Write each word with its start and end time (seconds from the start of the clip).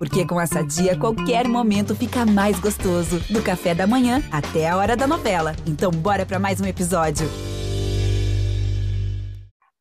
Porque 0.00 0.26
com 0.26 0.40
essa 0.40 0.62
dia, 0.62 0.98
qualquer 0.98 1.46
momento 1.46 1.94
fica 1.94 2.24
mais 2.24 2.58
gostoso. 2.58 3.20
Do 3.28 3.42
café 3.42 3.74
da 3.74 3.86
manhã 3.86 4.22
até 4.32 4.66
a 4.66 4.78
hora 4.78 4.96
da 4.96 5.06
novela. 5.06 5.54
Então, 5.66 5.90
bora 5.90 6.24
para 6.24 6.38
mais 6.38 6.58
um 6.58 6.64
episódio. 6.64 7.28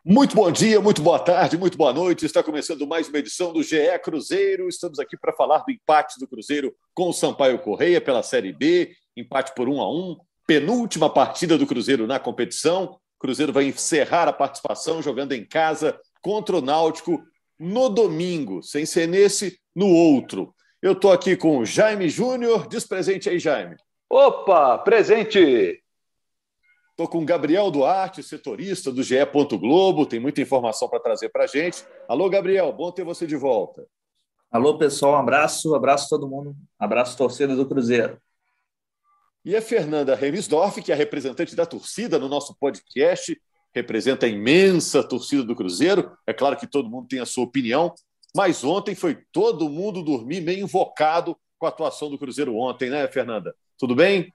Muito 0.03 0.35
bom 0.35 0.51
dia, 0.51 0.81
muito 0.81 1.01
boa 1.01 1.19
tarde, 1.19 1.57
muito 1.57 1.77
boa 1.77 1.93
noite. 1.93 2.25
Está 2.25 2.43
começando 2.43 2.85
mais 2.85 3.07
uma 3.07 3.17
edição 3.17 3.53
do 3.53 3.63
GE 3.63 3.77
Cruzeiro. 4.03 4.67
Estamos 4.67 4.99
aqui 4.99 5.15
para 5.17 5.31
falar 5.31 5.59
do 5.59 5.71
empate 5.71 6.19
do 6.19 6.27
Cruzeiro 6.27 6.75
com 6.93 7.07
o 7.07 7.13
Sampaio 7.13 7.57
Correia 7.59 8.01
pela 8.01 8.21
Série 8.21 8.51
B. 8.51 8.91
Empate 9.15 9.53
por 9.55 9.69
um 9.69 9.79
a 9.79 9.89
um. 9.89 10.17
Penúltima 10.45 11.09
partida 11.09 11.57
do 11.57 11.65
Cruzeiro 11.65 12.05
na 12.05 12.19
competição. 12.19 12.97
O 13.15 13.19
Cruzeiro 13.19 13.53
vai 13.53 13.67
encerrar 13.67 14.27
a 14.27 14.33
participação 14.33 15.01
jogando 15.01 15.31
em 15.31 15.45
casa 15.45 15.97
contra 16.21 16.57
o 16.57 16.61
Náutico 16.61 17.23
no 17.57 17.87
domingo, 17.87 18.63
sem 18.63 18.85
ser 18.85 19.07
nesse, 19.07 19.58
no 19.79 19.87
outro. 19.87 20.53
Eu 20.81 20.91
estou 20.91 21.09
aqui 21.09 21.37
com 21.37 21.59
o 21.59 21.65
Jaime 21.65 22.09
Júnior. 22.09 22.67
Diz 22.67 22.85
presente 22.85 23.29
aí, 23.29 23.39
Jaime. 23.39 23.77
Opa, 24.09 24.77
presente! 24.79 25.81
Estou 26.91 27.07
com 27.07 27.19
o 27.19 27.25
Gabriel 27.25 27.71
Duarte, 27.71 28.21
setorista 28.21 28.91
do 28.91 29.01
GE. 29.01 29.15
Globo. 29.57 30.05
Tem 30.05 30.19
muita 30.19 30.41
informação 30.41 30.89
para 30.89 30.99
trazer 30.99 31.29
para 31.29 31.45
a 31.45 31.47
gente. 31.47 31.85
Alô, 32.09 32.29
Gabriel, 32.29 32.73
bom 32.73 32.91
ter 32.91 33.05
você 33.05 33.25
de 33.25 33.37
volta. 33.37 33.87
Alô, 34.51 34.77
pessoal, 34.77 35.13
um 35.13 35.17
abraço, 35.19 35.73
abraço 35.73 36.09
todo 36.09 36.27
mundo, 36.27 36.53
abraço 36.77 37.17
torcida 37.17 37.55
do 37.55 37.65
Cruzeiro. 37.65 38.19
E 39.45 39.55
a 39.55 39.61
Fernanda 39.61 40.13
Remisdorf, 40.13 40.81
que 40.81 40.91
é 40.91 40.95
representante 40.95 41.55
da 41.55 41.65
torcida 41.65 42.19
no 42.19 42.27
nosso 42.27 42.53
podcast, 42.59 43.39
representa 43.73 44.25
a 44.25 44.29
imensa 44.29 45.01
torcida 45.01 45.43
do 45.43 45.55
Cruzeiro. 45.55 46.11
É 46.27 46.33
claro 46.33 46.57
que 46.57 46.67
todo 46.67 46.89
mundo 46.89 47.07
tem 47.07 47.21
a 47.21 47.25
sua 47.25 47.45
opinião, 47.45 47.93
mas 48.35 48.63
ontem 48.63 48.95
foi 48.95 49.17
todo 49.31 49.69
mundo 49.69 50.03
dormir 50.03 50.41
meio 50.41 50.63
invocado 50.63 51.35
com 51.57 51.65
a 51.65 51.69
atuação 51.69 52.09
do 52.09 52.17
Cruzeiro 52.17 52.55
ontem, 52.55 52.89
né, 52.89 53.07
Fernanda? 53.07 53.53
Tudo 53.77 53.95
bem? 53.95 54.31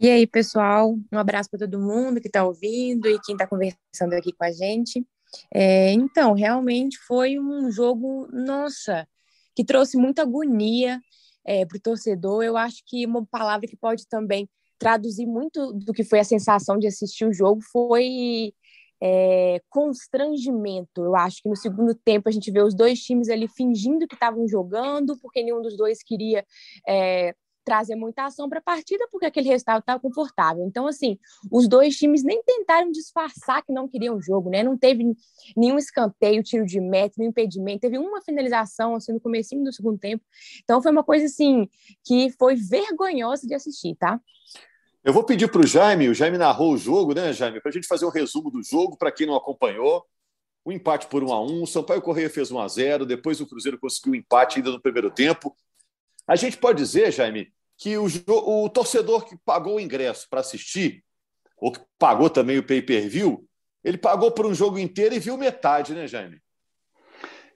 E 0.00 0.08
aí, 0.08 0.26
pessoal, 0.26 0.96
um 1.12 1.18
abraço 1.18 1.50
para 1.50 1.60
todo 1.60 1.78
mundo 1.78 2.20
que 2.20 2.28
está 2.28 2.44
ouvindo 2.44 3.06
e 3.08 3.20
quem 3.20 3.34
está 3.34 3.46
conversando 3.46 4.14
aqui 4.14 4.32
com 4.32 4.44
a 4.44 4.50
gente. 4.50 5.06
É, 5.52 5.92
então, 5.92 6.32
realmente 6.32 6.98
foi 7.06 7.38
um 7.38 7.70
jogo, 7.70 8.28
nossa, 8.32 9.06
que 9.54 9.64
trouxe 9.64 9.96
muita 9.96 10.22
agonia 10.22 11.00
é, 11.44 11.66
para 11.66 11.76
o 11.76 11.80
torcedor. 11.80 12.42
Eu 12.42 12.56
acho 12.56 12.82
que 12.86 13.04
uma 13.04 13.26
palavra 13.26 13.66
que 13.66 13.76
pode 13.76 14.06
também 14.08 14.48
traduzir 14.78 15.26
muito 15.26 15.72
do 15.74 15.92
que 15.92 16.02
foi 16.02 16.20
a 16.20 16.24
sensação 16.24 16.78
de 16.78 16.86
assistir 16.86 17.26
o 17.26 17.32
jogo 17.34 17.60
foi 17.70 18.54
é, 19.00 19.60
constrangimento. 19.68 21.02
Eu 21.02 21.16
acho 21.16 21.42
que 21.42 21.48
no 21.48 21.56
segundo 21.56 21.94
tempo 21.94 22.28
a 22.28 22.32
gente 22.32 22.50
vê 22.50 22.62
os 22.62 22.74
dois 22.74 23.00
times 23.00 23.28
ali 23.28 23.48
fingindo 23.48 24.06
que 24.06 24.14
estavam 24.14 24.46
jogando, 24.46 25.16
porque 25.18 25.42
nenhum 25.42 25.62
dos 25.62 25.76
dois 25.76 26.02
queria 26.02 26.44
é, 26.86 27.34
trazer 27.64 27.94
muita 27.94 28.24
ação 28.24 28.48
para 28.48 28.58
a 28.58 28.62
partida, 28.62 29.06
porque 29.10 29.26
aquele 29.26 29.48
resultado 29.48 29.80
estava 29.80 30.00
confortável. 30.00 30.64
Então, 30.66 30.86
assim, 30.86 31.18
os 31.50 31.68
dois 31.68 31.96
times 31.96 32.22
nem 32.22 32.42
tentaram 32.42 32.90
disfarçar 32.90 33.64
que 33.64 33.72
não 33.72 33.88
queriam 33.88 34.16
o 34.16 34.20
jogo, 34.20 34.50
né? 34.50 34.62
Não 34.62 34.76
teve 34.76 35.04
nenhum 35.56 35.78
escanteio, 35.78 36.42
tiro 36.42 36.64
de 36.66 36.80
meta, 36.80 37.14
nenhum 37.18 37.30
impedimento, 37.30 37.80
teve 37.80 37.98
uma 37.98 38.20
finalização 38.22 38.94
assim, 38.94 39.12
no 39.12 39.20
começo 39.20 39.54
do 39.56 39.72
segundo 39.72 39.98
tempo. 39.98 40.24
Então, 40.62 40.82
foi 40.82 40.90
uma 40.90 41.04
coisa 41.04 41.26
assim 41.26 41.68
que 42.04 42.30
foi 42.38 42.56
vergonhosa 42.56 43.46
de 43.46 43.54
assistir, 43.54 43.94
tá? 43.96 44.20
Eu 45.02 45.12
vou 45.14 45.24
pedir 45.24 45.50
para 45.50 45.62
o 45.62 45.66
Jaime, 45.66 46.08
o 46.08 46.14
Jaime 46.14 46.36
narrou 46.36 46.74
o 46.74 46.76
jogo, 46.76 47.14
né, 47.14 47.32
Jaime, 47.32 47.60
para 47.60 47.70
a 47.70 47.72
gente 47.72 47.86
fazer 47.86 48.04
um 48.04 48.10
resumo 48.10 48.50
do 48.50 48.62
jogo, 48.62 48.98
para 48.98 49.10
quem 49.10 49.26
não 49.26 49.34
acompanhou. 49.34 50.04
O 50.62 50.70
empate 50.70 51.06
por 51.06 51.24
1 51.24 51.32
a 51.32 51.42
1 51.42 51.62
o 51.62 51.66
Sampaio 51.66 52.02
Correia 52.02 52.28
fez 52.28 52.50
1 52.50 52.60
a 52.60 52.68
0 52.68 53.06
depois 53.06 53.40
o 53.40 53.46
Cruzeiro 53.46 53.78
conseguiu 53.78 54.12
o 54.12 54.16
empate 54.16 54.58
ainda 54.58 54.70
no 54.70 54.80
primeiro 54.80 55.10
tempo. 55.10 55.56
A 56.26 56.36
gente 56.36 56.58
pode 56.58 56.82
dizer, 56.82 57.10
Jaime, 57.10 57.50
que 57.78 57.96
o, 57.96 58.06
o 58.26 58.68
torcedor 58.68 59.24
que 59.24 59.38
pagou 59.38 59.76
o 59.76 59.80
ingresso 59.80 60.28
para 60.28 60.40
assistir, 60.40 61.02
ou 61.56 61.72
que 61.72 61.80
pagou 61.98 62.28
também 62.28 62.58
o 62.58 62.62
pay-per-view, 62.62 63.46
ele 63.82 63.96
pagou 63.96 64.30
por 64.30 64.44
um 64.44 64.54
jogo 64.54 64.78
inteiro 64.78 65.14
e 65.14 65.18
viu 65.18 65.38
metade, 65.38 65.94
né, 65.94 66.06
Jaime? 66.06 66.42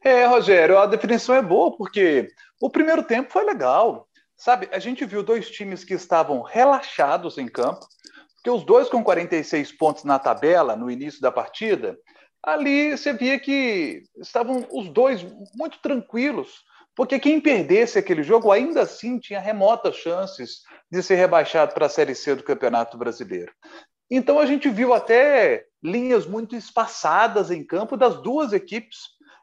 É, 0.02 0.24
Rogério, 0.26 0.78
a 0.78 0.86
definição 0.86 1.34
é 1.34 1.42
boa, 1.42 1.76
porque 1.76 2.28
o 2.60 2.70
primeiro 2.70 3.02
tempo 3.02 3.30
foi 3.30 3.44
legal. 3.44 4.08
Sabe, 4.36 4.68
a 4.72 4.78
gente 4.78 5.04
viu 5.04 5.22
dois 5.22 5.50
times 5.50 5.84
que 5.84 5.94
estavam 5.94 6.42
relaxados 6.42 7.38
em 7.38 7.46
campo, 7.46 7.86
porque 8.36 8.50
os 8.50 8.64
dois 8.64 8.88
com 8.88 9.02
46 9.02 9.72
pontos 9.72 10.04
na 10.04 10.18
tabela 10.18 10.76
no 10.76 10.90
início 10.90 11.20
da 11.20 11.32
partida, 11.32 11.96
ali 12.42 12.90
você 12.96 13.12
via 13.12 13.38
que 13.38 14.02
estavam 14.18 14.66
os 14.70 14.88
dois 14.90 15.24
muito 15.54 15.78
tranquilos, 15.80 16.62
porque 16.94 17.18
quem 17.18 17.40
perdesse 17.40 17.98
aquele 17.98 18.22
jogo 18.22 18.52
ainda 18.52 18.82
assim 18.82 19.18
tinha 19.18 19.40
remotas 19.40 19.96
chances 19.96 20.62
de 20.90 21.02
ser 21.02 21.16
rebaixado 21.16 21.74
para 21.74 21.86
a 21.86 21.88
Série 21.88 22.14
C 22.14 22.34
do 22.34 22.44
Campeonato 22.44 22.98
Brasileiro. 22.98 23.52
Então 24.10 24.38
a 24.38 24.46
gente 24.46 24.68
viu 24.68 24.92
até 24.92 25.64
linhas 25.82 26.26
muito 26.26 26.54
espaçadas 26.54 27.50
em 27.50 27.64
campo 27.64 27.96
das 27.96 28.20
duas 28.22 28.52
equipes. 28.52 28.98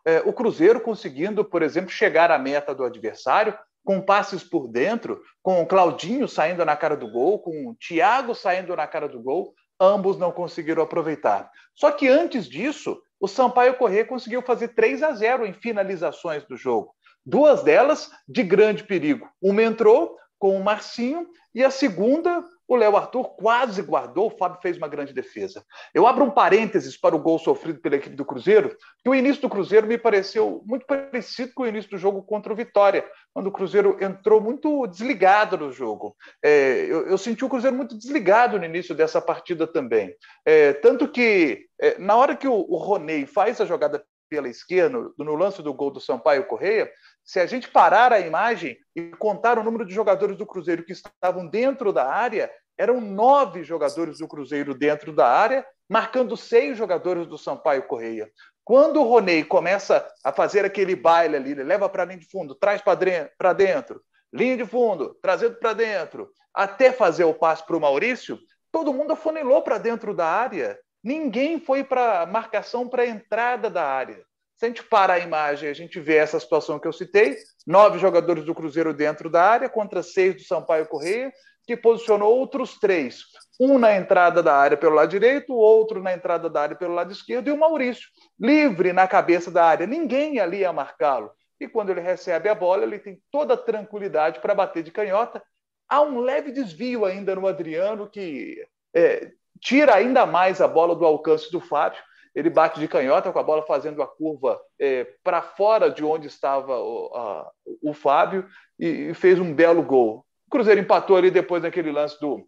É, 0.05 0.19
o 0.19 0.33
Cruzeiro 0.33 0.79
conseguindo, 0.79 1.43
por 1.43 1.61
exemplo, 1.61 1.89
chegar 1.89 2.31
à 2.31 2.39
meta 2.39 2.73
do 2.73 2.83
adversário, 2.83 3.57
com 3.83 4.01
passes 4.01 4.43
por 4.43 4.67
dentro, 4.67 5.21
com 5.41 5.61
o 5.61 5.65
Claudinho 5.65 6.27
saindo 6.27 6.63
na 6.63 6.75
cara 6.75 6.95
do 6.95 7.09
gol, 7.09 7.39
com 7.39 7.67
o 7.67 7.75
Thiago 7.75 8.35
saindo 8.35 8.75
na 8.75 8.87
cara 8.87 9.07
do 9.07 9.21
gol, 9.21 9.53
ambos 9.79 10.17
não 10.17 10.31
conseguiram 10.31 10.83
aproveitar. 10.83 11.49
Só 11.73 11.91
que 11.91 12.07
antes 12.07 12.47
disso, 12.47 13.01
o 13.19 13.27
Sampaio 13.27 13.75
Corrêa 13.75 14.05
conseguiu 14.05 14.41
fazer 14.41 14.69
3 14.69 15.03
a 15.03 15.11
0 15.13 15.45
em 15.45 15.53
finalizações 15.53 16.43
do 16.45 16.55
jogo. 16.55 16.93
Duas 17.25 17.63
delas 17.63 18.09
de 18.27 18.43
grande 18.43 18.83
perigo. 18.83 19.29
Uma 19.41 19.63
entrou 19.63 20.15
com 20.39 20.55
o 20.57 20.63
Marcinho 20.63 21.27
e 21.53 21.63
a 21.63 21.69
segunda 21.69 22.43
o 22.67 22.75
Léo 22.75 22.95
Arthur 22.95 23.35
quase 23.35 23.81
guardou, 23.81 24.27
o 24.27 24.37
Fábio 24.37 24.61
fez 24.61 24.77
uma 24.77 24.87
grande 24.87 25.13
defesa. 25.13 25.63
Eu 25.93 26.07
abro 26.07 26.23
um 26.23 26.31
parênteses 26.31 26.97
para 26.97 27.15
o 27.15 27.19
gol 27.19 27.37
sofrido 27.37 27.79
pela 27.79 27.95
equipe 27.97 28.15
do 28.15 28.25
Cruzeiro, 28.25 28.75
que 29.03 29.09
o 29.09 29.15
início 29.15 29.41
do 29.41 29.49
Cruzeiro 29.49 29.87
me 29.87 29.97
pareceu 29.97 30.61
muito 30.65 30.85
parecido 30.85 31.51
com 31.53 31.63
o 31.63 31.67
início 31.67 31.91
do 31.91 31.97
jogo 31.97 32.23
contra 32.23 32.53
o 32.53 32.55
Vitória, 32.55 33.05
quando 33.33 33.47
o 33.47 33.51
Cruzeiro 33.51 33.97
entrou 34.01 34.39
muito 34.39 34.87
desligado 34.87 35.57
no 35.57 35.71
jogo. 35.71 36.15
É, 36.43 36.85
eu, 36.87 37.07
eu, 37.07 37.17
senti 37.17 37.43
o 37.43 37.49
Cruzeiro 37.49 37.75
muito 37.75 37.97
desligado 37.97 38.57
no 38.57 38.65
início 38.65 38.95
dessa 38.95 39.21
partida 39.21 39.67
também. 39.67 40.15
É, 40.45 40.73
tanto 40.73 41.07
que, 41.07 41.65
é, 41.79 41.97
na 41.99 42.15
hora 42.15 42.35
que 42.35 42.47
o, 42.47 42.53
o 42.53 42.77
Roney 42.77 43.25
faz 43.25 43.59
a 43.59 43.65
jogada 43.65 44.03
pela 44.31 44.47
esquerda, 44.47 44.97
no, 44.97 45.13
no 45.17 45.35
lance 45.35 45.61
do 45.61 45.73
gol 45.73 45.91
do 45.91 45.99
Sampaio 45.99 46.45
Correia, 46.45 46.89
se 47.23 47.39
a 47.39 47.45
gente 47.45 47.69
parar 47.69 48.11
a 48.11 48.19
imagem 48.19 48.77
e 48.95 49.09
contar 49.11 49.57
o 49.57 49.63
número 49.63 49.85
de 49.85 49.93
jogadores 49.93 50.37
do 50.37 50.45
Cruzeiro 50.45 50.83
que 50.83 50.93
estavam 50.93 51.47
dentro 51.47 51.93
da 51.93 52.11
área, 52.11 52.51
eram 52.77 52.99
nove 52.99 53.63
jogadores 53.63 54.17
do 54.19 54.27
Cruzeiro 54.27 54.73
dentro 54.73 55.13
da 55.13 55.27
área, 55.27 55.65
marcando 55.89 56.35
seis 56.35 56.77
jogadores 56.77 57.27
do 57.27 57.37
Sampaio 57.37 57.83
Correia. 57.83 58.31
Quando 58.63 59.01
o 59.01 59.03
Roney 59.03 59.43
começa 59.43 60.07
a 60.23 60.31
fazer 60.31 60.65
aquele 60.65 60.95
baile 60.95 61.35
ali, 61.35 61.51
ele 61.51 61.63
leva 61.63 61.89
para 61.89 62.03
a 62.03 62.05
linha 62.05 62.19
de 62.19 62.29
fundo, 62.29 62.55
traz 62.55 62.81
para 62.81 63.53
dentro, 63.53 64.01
linha 64.33 64.57
de 64.57 64.65
fundo, 64.65 65.17
trazendo 65.21 65.55
para 65.55 65.73
dentro, 65.73 66.31
até 66.53 66.91
fazer 66.91 67.23
o 67.23 67.33
passe 67.33 67.65
para 67.65 67.77
o 67.77 67.81
Maurício, 67.81 68.39
todo 68.71 68.93
mundo 68.93 69.13
afunilou 69.13 69.61
para 69.61 69.77
dentro 69.77 70.13
da 70.13 70.25
área. 70.25 70.79
Ninguém 71.03 71.59
foi 71.59 71.83
para 71.83 72.25
marcação 72.25 72.87
para 72.87 73.03
a 73.03 73.07
entrada 73.07 73.69
da 73.69 73.85
área. 73.85 74.23
Se 74.61 74.65
a 74.65 74.67
gente 74.67 74.83
para 74.83 75.13
a 75.13 75.19
imagem, 75.19 75.67
a 75.67 75.73
gente 75.73 75.99
vê 75.99 76.17
essa 76.17 76.39
situação 76.39 76.77
que 76.77 76.87
eu 76.87 76.93
citei: 76.93 77.35
nove 77.65 77.97
jogadores 77.97 78.45
do 78.45 78.53
Cruzeiro 78.53 78.93
dentro 78.93 79.27
da 79.27 79.41
área 79.41 79.67
contra 79.67 80.03
seis 80.03 80.35
do 80.35 80.43
Sampaio 80.43 80.85
Correia 80.85 81.33
que 81.65 81.75
posicionou 81.75 82.37
outros 82.37 82.77
três. 82.79 83.23
Um 83.59 83.79
na 83.79 83.95
entrada 83.95 84.43
da 84.43 84.55
área 84.55 84.77
pelo 84.77 84.93
lado 84.93 85.09
direito, 85.09 85.51
outro 85.51 86.03
na 86.03 86.13
entrada 86.13 86.47
da 86.47 86.61
área 86.61 86.75
pelo 86.75 86.93
lado 86.93 87.11
esquerdo, 87.11 87.47
e 87.47 87.51
o 87.51 87.57
Maurício, 87.57 88.07
livre 88.39 88.93
na 88.93 89.07
cabeça 89.07 89.49
da 89.49 89.65
área. 89.65 89.87
Ninguém 89.87 90.39
ali 90.39 90.59
ia 90.59 90.71
marcá-lo. 90.71 91.31
E 91.59 91.67
quando 91.67 91.89
ele 91.89 92.01
recebe 92.01 92.47
a 92.47 92.53
bola, 92.53 92.83
ele 92.83 92.99
tem 92.99 93.19
toda 93.31 93.55
a 93.55 93.57
tranquilidade 93.57 94.41
para 94.41 94.53
bater 94.53 94.83
de 94.83 94.91
canhota. 94.91 95.41
Há 95.89 96.01
um 96.01 96.19
leve 96.19 96.51
desvio 96.51 97.03
ainda 97.03 97.35
no 97.35 97.47
Adriano, 97.47 98.07
que 98.07 98.63
é, 98.95 99.31
tira 99.59 99.95
ainda 99.95 100.27
mais 100.27 100.61
a 100.61 100.67
bola 100.67 100.95
do 100.95 101.05
alcance 101.05 101.51
do 101.51 101.59
Fábio. 101.59 102.01
Ele 102.33 102.49
bate 102.49 102.79
de 102.79 102.87
canhota 102.87 103.31
com 103.31 103.39
a 103.39 103.43
bola 103.43 103.63
fazendo 103.63 104.01
a 104.01 104.07
curva 104.07 104.59
é, 104.79 105.05
para 105.23 105.41
fora 105.41 105.89
de 105.89 106.03
onde 106.03 106.27
estava 106.27 106.79
o, 106.79 107.11
a, 107.15 107.51
o 107.81 107.93
Fábio 107.93 108.47
e, 108.79 109.09
e 109.09 109.13
fez 109.13 109.39
um 109.39 109.53
belo 109.53 109.83
gol. 109.83 110.25
O 110.47 110.51
Cruzeiro 110.51 110.79
empatou 110.79 111.17
ali 111.17 111.29
depois 111.29 111.61
daquele 111.61 111.91
lance 111.91 112.19
do, 112.19 112.47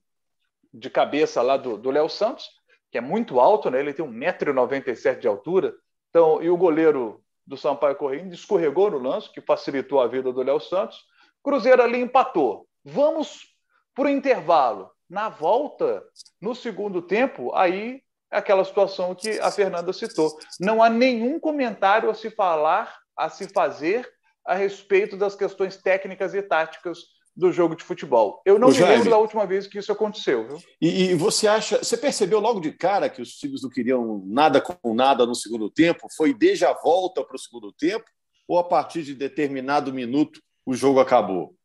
de 0.74 0.90
cabeça 0.90 1.42
lá 1.42 1.58
do 1.58 1.90
Léo 1.90 2.10
Santos, 2.10 2.50
que 2.92 2.98
é 2.98 3.02
muito 3.02 3.40
alto, 3.40 3.72
né? 3.72 3.80
ele 3.80 3.92
tem 3.92 4.06
1,97m 4.06 5.20
de 5.20 5.28
altura. 5.28 5.74
Então, 6.10 6.44
e 6.44 6.50
o 6.50 6.56
goleiro 6.56 7.24
do 7.44 7.58
Sampaio 7.58 7.96
Correia 7.96 8.24
escorregou 8.28 8.92
no 8.92 9.00
lance, 9.00 9.32
que 9.32 9.42
facilitou 9.42 10.00
a 10.00 10.08
vida 10.08 10.32
do 10.32 10.44
Léo 10.44 10.60
Santos. 10.60 11.04
Cruzeiro 11.44 11.82
ali 11.82 12.00
empatou. 12.00 12.68
Vamos 12.86 13.48
para 13.96 14.06
o 14.06 14.10
intervalo. 14.10 14.92
Na 15.10 15.28
volta, 15.28 16.04
no 16.40 16.54
segundo 16.54 17.02
tempo, 17.02 17.52
aí 17.56 18.03
aquela 18.34 18.66
situação 18.66 19.16
que 19.16 19.40
a 19.40 19.52
Fernanda 19.52 19.94
citou. 19.94 20.36
Não 20.60 20.82
há 20.82 20.90
nenhum 20.90 21.40
comentário 21.40 22.10
a 22.10 22.14
se 22.14 22.30
falar, 22.30 22.98
a 23.18 23.30
se 23.30 23.48
fazer 23.48 24.10
a 24.46 24.56
respeito 24.56 25.16
das 25.16 25.36
questões 25.36 25.78
técnicas 25.78 26.34
e 26.34 26.42
táticas 26.42 27.00
do 27.36 27.52
jogo 27.52 27.76
de 27.76 27.84
futebol. 27.84 28.42
Eu 28.46 28.60
não 28.60 28.68
Ô, 28.68 28.72
me 28.72 28.78
Jaime, 28.78 28.96
lembro 28.96 29.10
da 29.10 29.18
última 29.18 29.46
vez 29.46 29.66
que 29.66 29.80
isso 29.80 29.92
aconteceu. 29.92 30.48
Viu? 30.48 30.58
E, 30.82 31.06
e, 31.06 31.16
você 31.16 31.48
acha, 31.48 31.80
você 31.80 31.98
percebeu 31.98 32.40
logo 32.40 32.60
de 32.60 32.72
cara 32.72 33.10
que 33.10 33.22
os 33.22 33.32
times 33.36 33.64
não 33.64 33.70
queriam 33.70 34.24
nada 34.26 34.62
com 34.62 34.94
nada 34.94 35.26
no 35.26 35.34
segundo 35.34 35.70
tempo? 35.70 36.08
Foi 36.16 36.34
desde 36.34 36.66
a 36.66 36.74
volta 36.74 37.24
para 37.24 37.36
o 37.36 37.40
segundo 37.40 37.72
tempo 37.72 38.06
ou 38.48 38.60
a 38.60 38.64
partir 38.64 39.04
de 39.04 39.16
determinado 39.16 39.94
minuto 39.94 40.40
o 40.66 40.74
jogo 40.74 41.00
acabou? 41.00 41.56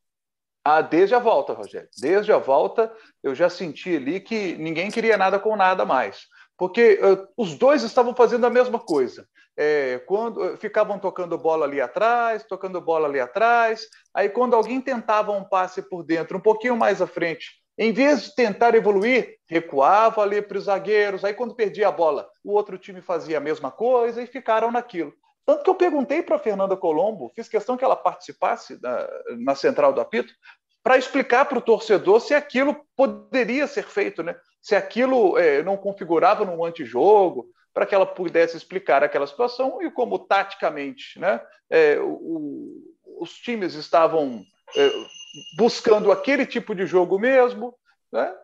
Ah, 0.64 0.80
desde 0.80 1.14
a 1.14 1.18
volta, 1.18 1.52
Rogério. 1.52 1.88
Desde 1.98 2.32
a 2.32 2.38
volta, 2.38 2.92
eu 3.22 3.34
já 3.34 3.48
senti 3.48 3.96
ali 3.96 4.20
que 4.20 4.54
ninguém 4.56 4.90
queria 4.90 5.16
nada 5.16 5.38
com 5.38 5.56
nada 5.56 5.84
mais. 5.84 6.26
Porque 6.58 7.00
uh, 7.00 7.28
os 7.36 7.54
dois 7.54 7.84
estavam 7.84 8.14
fazendo 8.14 8.44
a 8.44 8.50
mesma 8.50 8.80
coisa. 8.80 9.26
É, 9.56 9.98
quando 10.06 10.42
uh, 10.42 10.56
ficavam 10.56 10.98
tocando 10.98 11.38
bola 11.38 11.64
ali 11.64 11.80
atrás, 11.80 12.44
tocando 12.44 12.80
bola 12.80 13.06
ali 13.06 13.20
atrás. 13.20 13.86
Aí, 14.12 14.28
quando 14.28 14.54
alguém 14.54 14.80
tentava 14.80 15.30
um 15.30 15.44
passe 15.44 15.80
por 15.80 16.02
dentro, 16.02 16.36
um 16.36 16.40
pouquinho 16.40 16.76
mais 16.76 17.00
à 17.00 17.06
frente, 17.06 17.52
em 17.78 17.92
vez 17.92 18.24
de 18.24 18.34
tentar 18.34 18.74
evoluir, 18.74 19.36
recuava 19.48 20.20
ali 20.20 20.42
para 20.42 20.58
os 20.58 20.64
zagueiros. 20.64 21.24
Aí, 21.24 21.32
quando 21.32 21.54
perdia 21.54 21.88
a 21.88 21.92
bola, 21.92 22.28
o 22.42 22.52
outro 22.52 22.76
time 22.76 23.00
fazia 23.00 23.38
a 23.38 23.40
mesma 23.40 23.70
coisa 23.70 24.20
e 24.20 24.26
ficaram 24.26 24.72
naquilo. 24.72 25.12
Tanto 25.46 25.62
que 25.62 25.70
eu 25.70 25.76
perguntei 25.76 26.22
para 26.22 26.36
a 26.36 26.40
Fernanda 26.40 26.76
Colombo, 26.76 27.32
fiz 27.34 27.48
questão 27.48 27.76
que 27.76 27.84
ela 27.84 27.96
participasse 27.96 28.78
na, 28.82 29.08
na 29.38 29.54
central 29.54 29.92
do 29.92 30.00
apito, 30.00 30.34
para 30.82 30.98
explicar 30.98 31.44
para 31.44 31.58
o 31.58 31.62
torcedor 31.62 32.20
se 32.20 32.34
aquilo 32.34 32.76
poderia 32.96 33.66
ser 33.66 33.84
feito, 33.84 34.22
né? 34.22 34.34
Se 34.60 34.74
aquilo 34.74 35.38
é, 35.38 35.62
não 35.62 35.76
configurava 35.76 36.44
num 36.44 36.64
antijogo, 36.64 37.46
para 37.72 37.86
que 37.86 37.94
ela 37.94 38.06
pudesse 38.06 38.56
explicar 38.56 39.04
aquela 39.04 39.26
situação 39.26 39.80
e 39.82 39.90
como 39.90 40.18
taticamente 40.18 41.18
né, 41.18 41.40
é, 41.70 41.98
o, 42.00 42.82
os 43.20 43.34
times 43.34 43.74
estavam 43.74 44.42
é, 44.76 44.90
buscando 45.56 46.10
aquele 46.10 46.44
tipo 46.44 46.74
de 46.74 46.86
jogo 46.86 47.18
mesmo. 47.18 47.74
Né? 48.10 48.34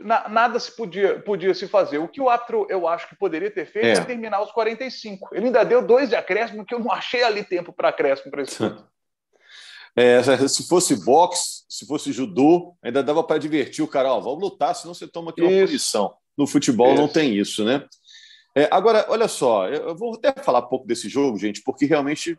na, 0.00 0.28
nada 0.28 0.58
se 0.58 0.74
podia, 0.74 1.18
podia 1.20 1.54
se 1.54 1.66
fazer. 1.66 1.98
O 1.98 2.08
que 2.08 2.20
o 2.20 2.28
árbitro, 2.28 2.66
eu 2.68 2.86
acho 2.86 3.08
que 3.08 3.16
poderia 3.16 3.50
ter 3.50 3.66
feito 3.66 3.86
é, 3.86 3.92
é 3.92 4.04
terminar 4.04 4.40
os 4.42 4.52
45. 4.52 5.34
Ele 5.34 5.46
ainda 5.46 5.64
deu 5.64 5.82
dois 5.82 6.08
de 6.08 6.16
acréscimo, 6.16 6.64
que 6.64 6.74
eu 6.74 6.78
não 6.78 6.92
achei 6.92 7.22
ali 7.22 7.44
tempo 7.44 7.72
para 7.72 7.88
acréscimo 7.88 8.30
para 8.30 8.42
esse 8.42 8.58
é, 9.98 10.48
se 10.48 10.68
fosse 10.68 10.94
boxe, 11.04 11.64
se 11.68 11.84
fosse 11.84 12.12
judô, 12.12 12.76
ainda 12.80 13.02
dava 13.02 13.24
para 13.24 13.38
divertir 13.38 13.82
o 13.82 13.88
cara. 13.88 14.12
Ó, 14.12 14.20
vamos 14.20 14.40
lutar, 14.40 14.74
senão 14.74 14.94
você 14.94 15.08
toma 15.08 15.30
aqui 15.30 15.42
uma 15.42 15.50
isso. 15.50 15.66
punição. 15.66 16.14
No 16.36 16.46
futebol 16.46 16.92
isso. 16.92 17.00
não 17.00 17.08
tem 17.08 17.36
isso, 17.36 17.64
né? 17.64 17.84
É, 18.54 18.68
agora, 18.70 19.06
olha 19.08 19.26
só, 19.26 19.68
eu 19.68 19.96
vou 19.96 20.14
até 20.14 20.32
falar 20.42 20.60
um 20.60 20.68
pouco 20.68 20.86
desse 20.86 21.08
jogo, 21.08 21.36
gente, 21.36 21.62
porque 21.62 21.84
realmente 21.84 22.38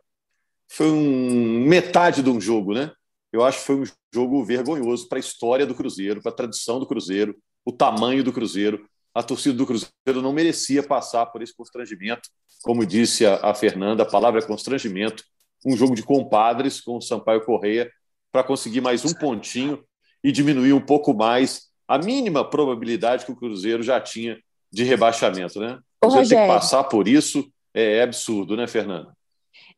foi 0.70 0.90
um 0.90 1.66
metade 1.66 2.24
de 2.24 2.30
um 2.30 2.40
jogo, 2.40 2.74
né? 2.74 2.92
Eu 3.32 3.44
acho 3.44 3.60
que 3.60 3.66
foi 3.66 3.76
um 3.76 3.84
jogo 4.14 4.44
vergonhoso 4.44 5.10
para 5.10 5.18
a 5.18 5.20
história 5.20 5.66
do 5.66 5.76
Cruzeiro, 5.76 6.22
para 6.22 6.32
a 6.32 6.36
tradição 6.36 6.80
do 6.80 6.86
Cruzeiro, 6.86 7.36
o 7.66 7.74
tamanho 7.74 8.24
do 8.24 8.32
Cruzeiro. 8.32 8.88
A 9.14 9.22
torcida 9.22 9.58
do 9.58 9.66
Cruzeiro 9.66 10.22
não 10.22 10.32
merecia 10.32 10.82
passar 10.82 11.26
por 11.26 11.42
esse 11.42 11.54
constrangimento. 11.54 12.30
Como 12.64 12.86
disse 12.86 13.26
a, 13.26 13.36
a 13.36 13.54
Fernanda, 13.54 14.04
a 14.04 14.06
palavra 14.06 14.40
é 14.40 14.46
constrangimento. 14.46 15.24
Um 15.66 15.76
jogo 15.76 15.96
de 15.96 16.04
compadres 16.04 16.80
com 16.82 16.98
o 16.98 17.02
Sampaio 17.02 17.44
Correia 17.44 17.92
para 18.32 18.44
conseguir 18.44 18.82
mais 18.82 19.04
um 19.04 19.14
pontinho 19.14 19.84
e 20.24 20.32
diminuir 20.32 20.74
um 20.74 20.82
pouco 20.82 21.14
mais 21.14 21.70
a 21.88 21.98
mínima 21.98 22.48
probabilidade 22.48 23.26
que 23.26 23.32
o 23.32 23.36
Cruzeiro 23.36 23.82
já 23.82 24.00
tinha 24.00 24.40
de 24.72 24.84
rebaixamento, 24.84 25.60
né? 25.60 25.80
Cruzeiro 26.00 26.30
tem 26.30 26.42
que 26.42 26.48
passar 26.48 26.84
por 26.84 27.08
isso 27.08 27.52
é, 27.74 27.98
é 27.98 28.04
absurdo, 28.04 28.56
né, 28.56 28.68
Fernanda? 28.68 29.12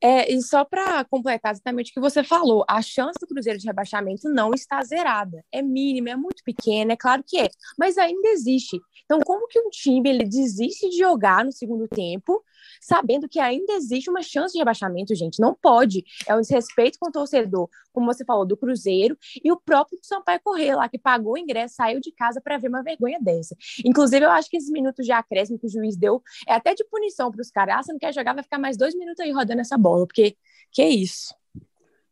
É, 0.04 0.32
e 0.32 0.42
só 0.42 0.66
para 0.66 1.04
completar 1.06 1.52
exatamente 1.52 1.92
o 1.92 1.94
que 1.94 2.00
você 2.00 2.24
falou, 2.24 2.66
a 2.68 2.82
chance 2.82 3.20
do 3.20 3.28
Cruzeiro 3.28 3.60
de 3.60 3.68
rebaixamento 3.68 4.30
não 4.30 4.52
está 4.52 4.82
zerada. 4.84 5.44
É 5.52 5.62
mínima, 5.62 6.10
é 6.10 6.16
muito 6.16 6.44
pequena, 6.44 6.94
é 6.94 6.98
claro 6.98 7.24
que 7.26 7.40
é, 7.40 7.50
mas 7.78 7.98
ainda 7.98 8.30
existe. 8.30 8.80
Então, 9.06 9.20
como 9.20 9.48
que 9.48 9.60
um 9.60 9.70
time 9.70 10.10
ele 10.10 10.24
desiste 10.24 10.90
de 10.90 10.98
jogar 10.98 11.46
no 11.46 11.52
segundo 11.52 11.88
tempo 11.88 12.44
sabendo 12.80 13.28
que 13.28 13.40
ainda 13.40 13.74
existe 13.74 14.10
uma 14.10 14.22
chance 14.22 14.54
de 14.54 14.60
rebaixamento, 14.60 15.16
gente. 15.16 15.40
Não 15.40 15.54
pode. 15.54 16.04
É 16.28 16.36
um 16.36 16.42
desrespeito 16.42 16.98
com 17.00 17.10
o 17.10 17.12
torcedor, 17.12 17.70
como 17.92 18.06
você 18.06 18.24
falou, 18.26 18.46
do 18.46 18.58
Cruzeiro 18.58 19.18
e 19.44 19.52
o 19.52 19.58
próprio 19.58 20.00
Sampaio 20.02 20.40
Correia 20.44 20.76
lá, 20.76 20.90
que 20.90 20.98
pagou 20.98 21.34
o 21.34 21.38
ingresso, 21.38 21.76
saiu 21.76 22.00
de 22.00 22.12
casa 22.12 22.42
para 22.42 22.58
ver 22.58 22.70
uma 22.70 22.84
vergonha 22.84 23.20
dessa. 23.22 23.56
Inclusive, 23.86 24.26
eu 24.26 24.32
acho 24.32 24.50
que 24.50 24.58
esses 24.58 24.70
minutos 24.70 25.06
de 25.06 25.12
acréscimo 25.12 25.60
que 25.60 25.68
o 25.68 25.70
juiz 25.70 25.96
deu 25.96 26.22
é 26.48 26.54
até 26.54 26.74
de 26.74 26.84
punição 26.86 27.32
para 27.32 27.42
os 27.42 27.50
caras. 27.50 27.76
Ah, 27.76 27.84
você 27.84 27.92
não 27.92 28.00
quer 28.00 28.14
jogar, 28.14 28.34
vai 28.34 28.44
ficar 28.44 28.60
mais 28.60 28.78
dois 28.78 28.96
minutos 28.96 29.20
aí 29.20 29.32
rodando 29.32 29.62
essa 29.62 29.78
bola, 29.78 30.06
porque 30.06 30.36
que 30.72 30.82
é 30.82 30.90
isso. 30.90 31.36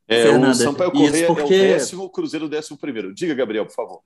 É, 0.07 0.23
Fernanda, 0.23 0.51
o 0.51 0.55
Sampaio 0.55 0.91
Correia 0.91 1.27
porque... 1.27 1.41
é 1.41 1.45
o 1.45 1.49
décimo, 1.49 2.03
o 2.03 2.09
Cruzeiro 2.09 2.45
o 2.47 2.49
décimo 2.49 2.77
primeiro. 2.77 3.13
Diga, 3.13 3.35
Gabriel, 3.35 3.65
por 3.65 3.73
favor. 3.73 4.01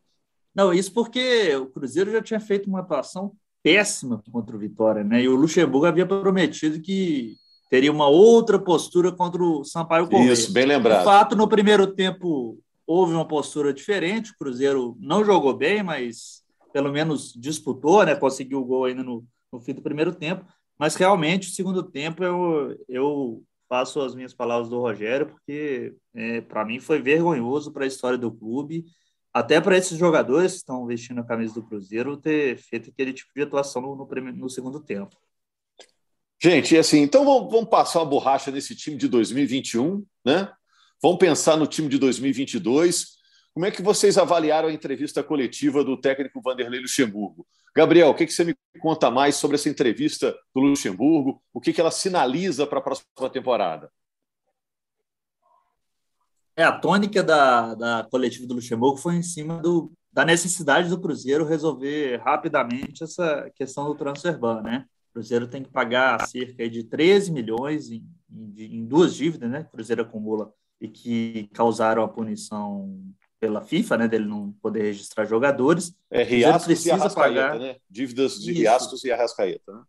Não, 0.53 0.73
isso 0.73 0.93
porque 0.93 1.55
o 1.55 1.67
Cruzeiro 1.67 2.11
já 2.11 2.21
tinha 2.21 2.39
feito 2.39 2.69
uma 2.69 2.81
atuação 2.81 3.33
péssima 3.63 4.21
contra 4.31 4.56
o 4.56 4.60
Vitória, 4.60 5.04
né? 5.04 5.24
E 5.24 5.27
o 5.27 5.36
Luxemburgo 5.36 5.86
havia 5.86 6.06
prometido 6.06 6.81
que 6.81 7.38
teria 7.69 7.92
uma 7.92 8.07
outra 8.07 8.60
postura 8.60 9.12
contra 9.12 9.42
o 9.42 9.63
Sampaio 9.63 10.07
Correia. 10.07 10.33
Isso, 10.33 10.51
bem 10.51 10.65
lembrado. 10.65 11.00
De 11.00 11.06
fato, 11.06 11.36
no 11.36 11.48
primeiro 11.48 11.88
tempo 11.88 12.60
houve 12.86 13.13
uma 13.13 13.27
postura 13.27 13.74
diferente, 13.74 14.31
o 14.31 14.38
Cruzeiro 14.38 14.98
não 15.00 15.24
jogou 15.24 15.56
bem, 15.56 15.81
mas 15.81 16.44
pelo 16.74 16.92
menos 16.92 17.33
disputou, 17.33 18.06
né? 18.06 18.15
Conseguiu 18.15 18.60
o 18.60 18.65
gol 18.65 18.86
ainda 18.86 19.01
no, 19.01 19.25
no 19.51 19.62
fim 19.62 19.74
do 19.74 19.81
primeiro 19.81 20.13
tempo, 20.13 20.45
mas 20.77 20.95
realmente 20.95 21.48
o 21.48 21.51
segundo 21.51 21.81
tempo 21.81 22.24
eu, 22.24 22.77
eu 22.89 23.44
faço 23.69 24.01
as 24.01 24.13
minhas 24.13 24.33
palavras 24.33 24.69
do 24.69 24.80
Rogério, 24.80 25.27
porque 25.27 25.95
é, 26.13 26.42
para 26.42 26.65
mim 26.65 26.80
foi 26.80 27.01
vergonhoso 27.01 27.71
para 27.71 27.86
a 27.86 27.88
história 27.88 28.18
do 28.18 28.31
clube 28.31 28.86
até 29.33 29.59
para 29.59 29.77
esses 29.77 29.97
jogadores 29.97 30.51
que 30.51 30.57
estão 30.59 30.85
vestindo 30.85 31.19
a 31.19 31.25
camisa 31.25 31.56
do 31.56 31.63
Cruzeiro 31.63 32.15
ter 32.15 32.57
feito 32.57 32.91
aquele 32.91 33.12
tipo 33.12 33.31
de 33.35 33.41
atuação 33.41 33.81
no, 33.81 33.95
no, 33.95 34.31
no 34.33 34.50
segundo 34.50 34.80
tempo. 34.80 35.15
Gente, 36.41 36.77
assim, 36.77 37.00
então 37.00 37.25
vamos, 37.25 37.51
vamos, 37.51 37.69
passar 37.69 38.00
uma 38.00 38.06
borracha 38.06 38.51
nesse 38.51 38.75
time 38.75 38.97
de 38.97 39.07
2021, 39.07 40.06
né? 40.25 40.51
Vamos 41.01 41.18
pensar 41.18 41.57
no 41.57 41.65
time 41.65 41.88
de 41.88 41.97
2022. 41.97 43.13
Como 43.53 43.65
é 43.65 43.71
que 43.71 43.81
vocês 43.81 44.18
avaliaram 44.18 44.68
a 44.68 44.74
entrevista 44.74 45.24
coletiva 45.24 45.83
do 45.83 46.00
técnico 46.00 46.41
Vanderlei 46.41 46.81
Luxemburgo? 46.81 47.47
Gabriel, 47.75 48.09
o 48.09 48.13
que, 48.13 48.25
que 48.25 48.33
você 48.33 48.44
me 48.44 48.56
conta 48.79 49.09
mais 49.09 49.36
sobre 49.36 49.56
essa 49.56 49.69
entrevista 49.69 50.36
do 50.53 50.62
Luxemburgo? 50.62 51.41
O 51.53 51.59
que, 51.59 51.74
que 51.74 51.81
ela 51.81 51.91
sinaliza 51.91 52.68
para 52.68 52.79
a 52.79 52.81
próxima 52.81 53.29
temporada? 53.31 53.89
É, 56.55 56.63
a 56.63 56.71
tônica 56.71 57.23
da, 57.23 57.73
da 57.73 58.07
coletiva 58.10 58.45
do 58.45 58.53
Luxemburgo 58.53 58.98
foi 58.98 59.15
em 59.15 59.24
cima 59.24 59.60
do, 59.60 59.91
da 60.12 60.24
necessidade 60.24 60.89
do 60.89 61.00
Cruzeiro 61.00 61.45
resolver 61.45 62.17
rapidamente 62.17 63.03
essa 63.03 63.50
questão 63.55 63.86
do 63.86 63.95
transfer 63.95 64.38
ban, 64.38 64.62
né? 64.62 64.86
O 65.10 65.13
Cruzeiro 65.13 65.48
tem 65.48 65.63
que 65.63 65.72
pagar 65.72 66.27
cerca 66.27 66.69
de 66.69 66.83
13 66.83 67.31
milhões 67.31 67.89
em, 67.89 68.05
em, 68.31 68.77
em 68.77 68.86
duas 68.86 69.15
dívidas, 69.15 69.50
né? 69.50 69.62
O 69.62 69.72
Cruzeiro 69.75 70.03
acumula 70.03 70.53
e 70.79 70.88
que 70.88 71.50
causaram 71.53 72.03
a 72.03 72.07
punição 72.07 73.01
pela 73.39 73.62
FIFA, 73.62 73.98
né, 73.98 74.07
dele 74.07 74.25
não 74.25 74.53
poder 74.62 74.83
registrar 74.83 75.25
jogadores. 75.25 75.93
É, 76.10 76.24
Riascos 76.24 76.86
e 76.86 76.91
Arrascaeta, 76.91 77.41
pagar... 77.41 77.60
né? 77.60 77.75
Dívidas 77.89 78.36
de 78.36 78.51
Isso. 78.51 78.60
Riascos 78.62 79.03
e 79.03 79.12
Arrascaeta, 79.12 79.74
né? 79.74 79.81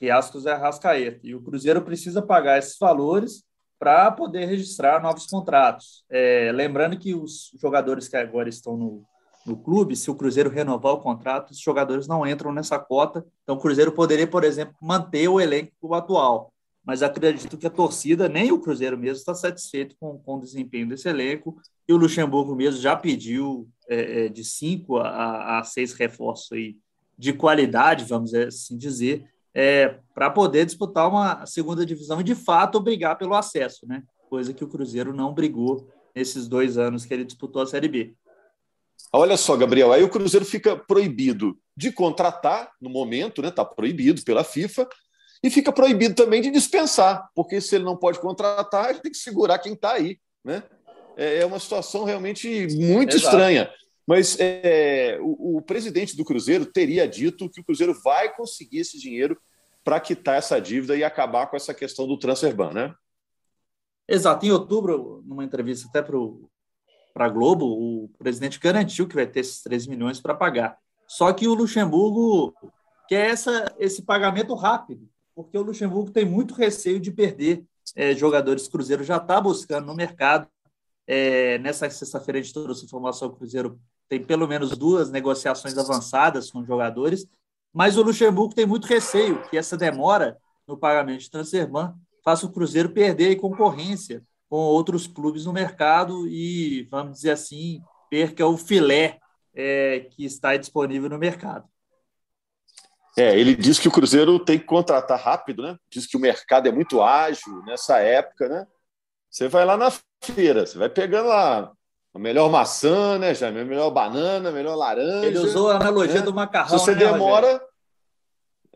Riascos 0.00 0.44
e 0.44 0.48
Arrascaeta. 0.48 1.20
E 1.22 1.34
o 1.34 1.42
Cruzeiro 1.42 1.82
precisa 1.82 2.22
pagar 2.22 2.58
esses 2.58 2.78
valores 2.78 3.44
para 3.80 4.12
poder 4.12 4.44
registrar 4.44 5.02
novos 5.02 5.24
contratos. 5.24 6.04
É, 6.10 6.52
lembrando 6.52 6.98
que 6.98 7.14
os 7.14 7.50
jogadores 7.58 8.08
que 8.08 8.16
agora 8.16 8.46
estão 8.46 8.76
no, 8.76 9.02
no 9.46 9.56
clube, 9.56 9.96
se 9.96 10.10
o 10.10 10.14
Cruzeiro 10.14 10.50
renovar 10.50 10.92
o 10.92 11.00
contrato, 11.00 11.52
os 11.52 11.58
jogadores 11.58 12.06
não 12.06 12.26
entram 12.26 12.52
nessa 12.52 12.78
cota. 12.78 13.24
Então, 13.42 13.56
o 13.56 13.58
Cruzeiro 13.58 13.90
poderia, 13.90 14.26
por 14.26 14.44
exemplo, 14.44 14.74
manter 14.82 15.26
o 15.28 15.40
elenco 15.40 15.94
atual. 15.94 16.52
Mas 16.84 17.02
acredito 17.02 17.56
que 17.56 17.66
a 17.66 17.70
torcida, 17.70 18.28
nem 18.28 18.52
o 18.52 18.60
Cruzeiro 18.60 18.98
mesmo, 18.98 19.16
está 19.16 19.34
satisfeito 19.34 19.96
com, 19.98 20.18
com 20.18 20.36
o 20.36 20.40
desempenho 20.40 20.86
desse 20.86 21.08
elenco. 21.08 21.56
E 21.88 21.92
o 21.94 21.96
Luxemburgo 21.96 22.54
mesmo 22.54 22.82
já 22.82 22.94
pediu 22.94 23.66
é, 23.88 24.26
é 24.26 24.28
de 24.28 24.44
cinco 24.44 24.98
a, 24.98 25.58
a 25.58 25.64
seis 25.64 25.94
reforços 25.94 26.52
aí 26.52 26.76
de 27.16 27.32
qualidade, 27.32 28.04
vamos 28.04 28.34
assim 28.34 28.76
dizer, 28.76 29.24
é, 29.54 29.98
para 30.14 30.30
poder 30.30 30.64
disputar 30.64 31.08
uma 31.08 31.44
segunda 31.46 31.84
divisão 31.84 32.20
e, 32.20 32.24
de 32.24 32.34
fato, 32.34 32.80
brigar 32.80 33.16
pelo 33.18 33.34
acesso, 33.34 33.86
né? 33.86 34.02
Coisa 34.28 34.54
que 34.54 34.64
o 34.64 34.68
Cruzeiro 34.68 35.12
não 35.12 35.34
brigou 35.34 35.88
nesses 36.14 36.46
dois 36.48 36.78
anos 36.78 37.04
que 37.04 37.12
ele 37.12 37.24
disputou 37.24 37.62
a 37.62 37.66
Série 37.66 37.88
B. 37.88 38.14
Olha 39.12 39.36
só, 39.36 39.56
Gabriel, 39.56 39.92
aí 39.92 40.04
o 40.04 40.08
Cruzeiro 40.08 40.46
fica 40.46 40.76
proibido 40.76 41.58
de 41.76 41.90
contratar 41.90 42.70
no 42.80 42.88
momento, 42.88 43.42
né? 43.42 43.48
Está 43.48 43.64
proibido 43.64 44.22
pela 44.22 44.44
FIFA, 44.44 44.88
e 45.42 45.50
fica 45.50 45.72
proibido 45.72 46.14
também 46.14 46.42
de 46.42 46.50
dispensar, 46.50 47.28
porque 47.34 47.60
se 47.60 47.74
ele 47.74 47.84
não 47.84 47.96
pode 47.96 48.20
contratar, 48.20 48.90
ele 48.90 49.00
tem 49.00 49.10
que 49.10 49.18
segurar 49.18 49.58
quem 49.58 49.72
está 49.72 49.92
aí, 49.92 50.18
né? 50.44 50.62
É, 51.16 51.38
é 51.38 51.46
uma 51.46 51.58
situação 51.58 52.04
realmente 52.04 52.48
muito 52.76 53.16
Exato. 53.16 53.36
estranha. 53.36 53.70
Mas 54.06 54.36
é, 54.40 55.18
o, 55.20 55.58
o, 55.58 55.62
presidente 55.62 56.16
do 56.16 56.24
Cruzeiro 56.24 56.66
teria 56.66 57.06
dito 57.06 57.48
que 57.48 57.60
o 57.60 57.64
Cruzeiro 57.64 57.94
vai 58.02 58.34
conseguir 58.34 58.78
esse 58.78 58.98
dinheiro 58.98 59.40
para 59.84 60.00
quitar 60.00 60.36
essa 60.36 60.60
dívida 60.60 60.96
e 60.96 61.04
acabar 61.04 61.46
com 61.46 61.56
essa 61.56 61.72
questão 61.72 62.06
do 62.06 62.18
transfer 62.18 62.54
ban, 62.54 62.72
né? 62.72 62.94
Exato. 64.08 64.44
Em 64.44 64.50
outubro, 64.50 65.22
numa 65.24 65.44
entrevista 65.44 65.88
até 65.88 66.02
para 66.02 67.26
a 67.26 67.28
Globo, 67.28 67.66
o 67.66 68.08
presidente 68.18 68.58
garantiu 68.58 69.06
que 69.06 69.14
vai 69.14 69.26
ter 69.26 69.40
esses 69.40 69.62
3 69.62 69.86
milhões 69.86 70.20
para 70.20 70.34
pagar. 70.34 70.76
Só 71.06 71.32
que 71.32 71.46
o 71.46 71.54
Luxemburgo 71.54 72.54
quer 73.08 73.30
essa, 73.30 73.72
esse 73.78 74.02
pagamento 74.02 74.54
rápido, 74.54 75.08
porque 75.34 75.56
o 75.56 75.62
Luxemburgo 75.62 76.10
tem 76.10 76.24
muito 76.24 76.54
receio 76.54 77.00
de 77.00 77.10
perder 77.10 77.64
é, 77.94 78.14
jogadores. 78.14 78.68
Cruzeiro 78.68 79.04
já 79.04 79.16
está 79.16 79.40
buscando 79.40 79.86
no 79.86 79.94
mercado. 79.94 80.48
É, 81.12 81.58
nessa 81.58 81.90
sexta-feira 81.90 82.38
a 82.38 82.42
gente 82.42 82.54
trouxe 82.54 82.84
informação: 82.84 83.26
o 83.26 83.32
Cruzeiro 83.32 83.80
tem 84.08 84.22
pelo 84.24 84.46
menos 84.46 84.76
duas 84.76 85.10
negociações 85.10 85.76
avançadas 85.76 86.52
com 86.52 86.64
jogadores, 86.64 87.26
mas 87.72 87.98
o 87.98 88.02
Luxemburgo 88.02 88.54
tem 88.54 88.64
muito 88.64 88.86
receio 88.86 89.42
que 89.48 89.58
essa 89.58 89.76
demora 89.76 90.38
no 90.68 90.78
pagamento 90.78 91.18
de 91.18 91.28
transferban 91.28 91.96
faça 92.22 92.46
o 92.46 92.52
Cruzeiro 92.52 92.90
perder 92.90 93.34
concorrência 93.40 94.22
com 94.48 94.58
outros 94.58 95.08
clubes 95.08 95.46
no 95.46 95.52
mercado 95.52 96.28
e, 96.28 96.84
vamos 96.84 97.14
dizer 97.14 97.32
assim, 97.32 97.82
perca 98.08 98.46
o 98.46 98.56
filé 98.56 99.18
é, 99.52 100.06
que 100.12 100.24
está 100.24 100.56
disponível 100.56 101.10
no 101.10 101.18
mercado. 101.18 101.68
É, 103.18 103.36
ele 103.36 103.56
diz 103.56 103.80
que 103.80 103.88
o 103.88 103.92
Cruzeiro 103.92 104.38
tem 104.38 104.60
que 104.60 104.64
contratar 104.64 105.18
rápido, 105.18 105.64
né? 105.64 105.76
Diz 105.90 106.06
que 106.06 106.16
o 106.16 106.20
mercado 106.20 106.68
é 106.68 106.72
muito 106.72 107.02
ágil 107.02 107.64
nessa 107.64 107.98
época, 107.98 108.48
né? 108.48 108.64
Você 109.28 109.48
vai 109.48 109.64
lá 109.64 109.76
na 109.76 109.90
feira, 110.20 110.66
você 110.66 110.76
vai 110.76 110.88
pegando 110.88 111.28
lá 111.28 111.72
a 112.12 112.18
melhor 112.18 112.50
maçã, 112.50 113.18
né, 113.18 113.34
Jaime? 113.34 113.60
A 113.60 113.64
melhor 113.64 113.90
banana, 113.90 114.48
a 114.48 114.52
melhor 114.52 114.74
laranja. 114.74 115.26
Ele 115.26 115.38
usou 115.38 115.70
a 115.70 115.76
analogia 115.76 116.16
né? 116.16 116.22
do 116.22 116.34
macarrão. 116.34 116.78
Se 116.78 116.84
você 116.84 116.94
né, 116.94 116.98
demora. 116.98 117.62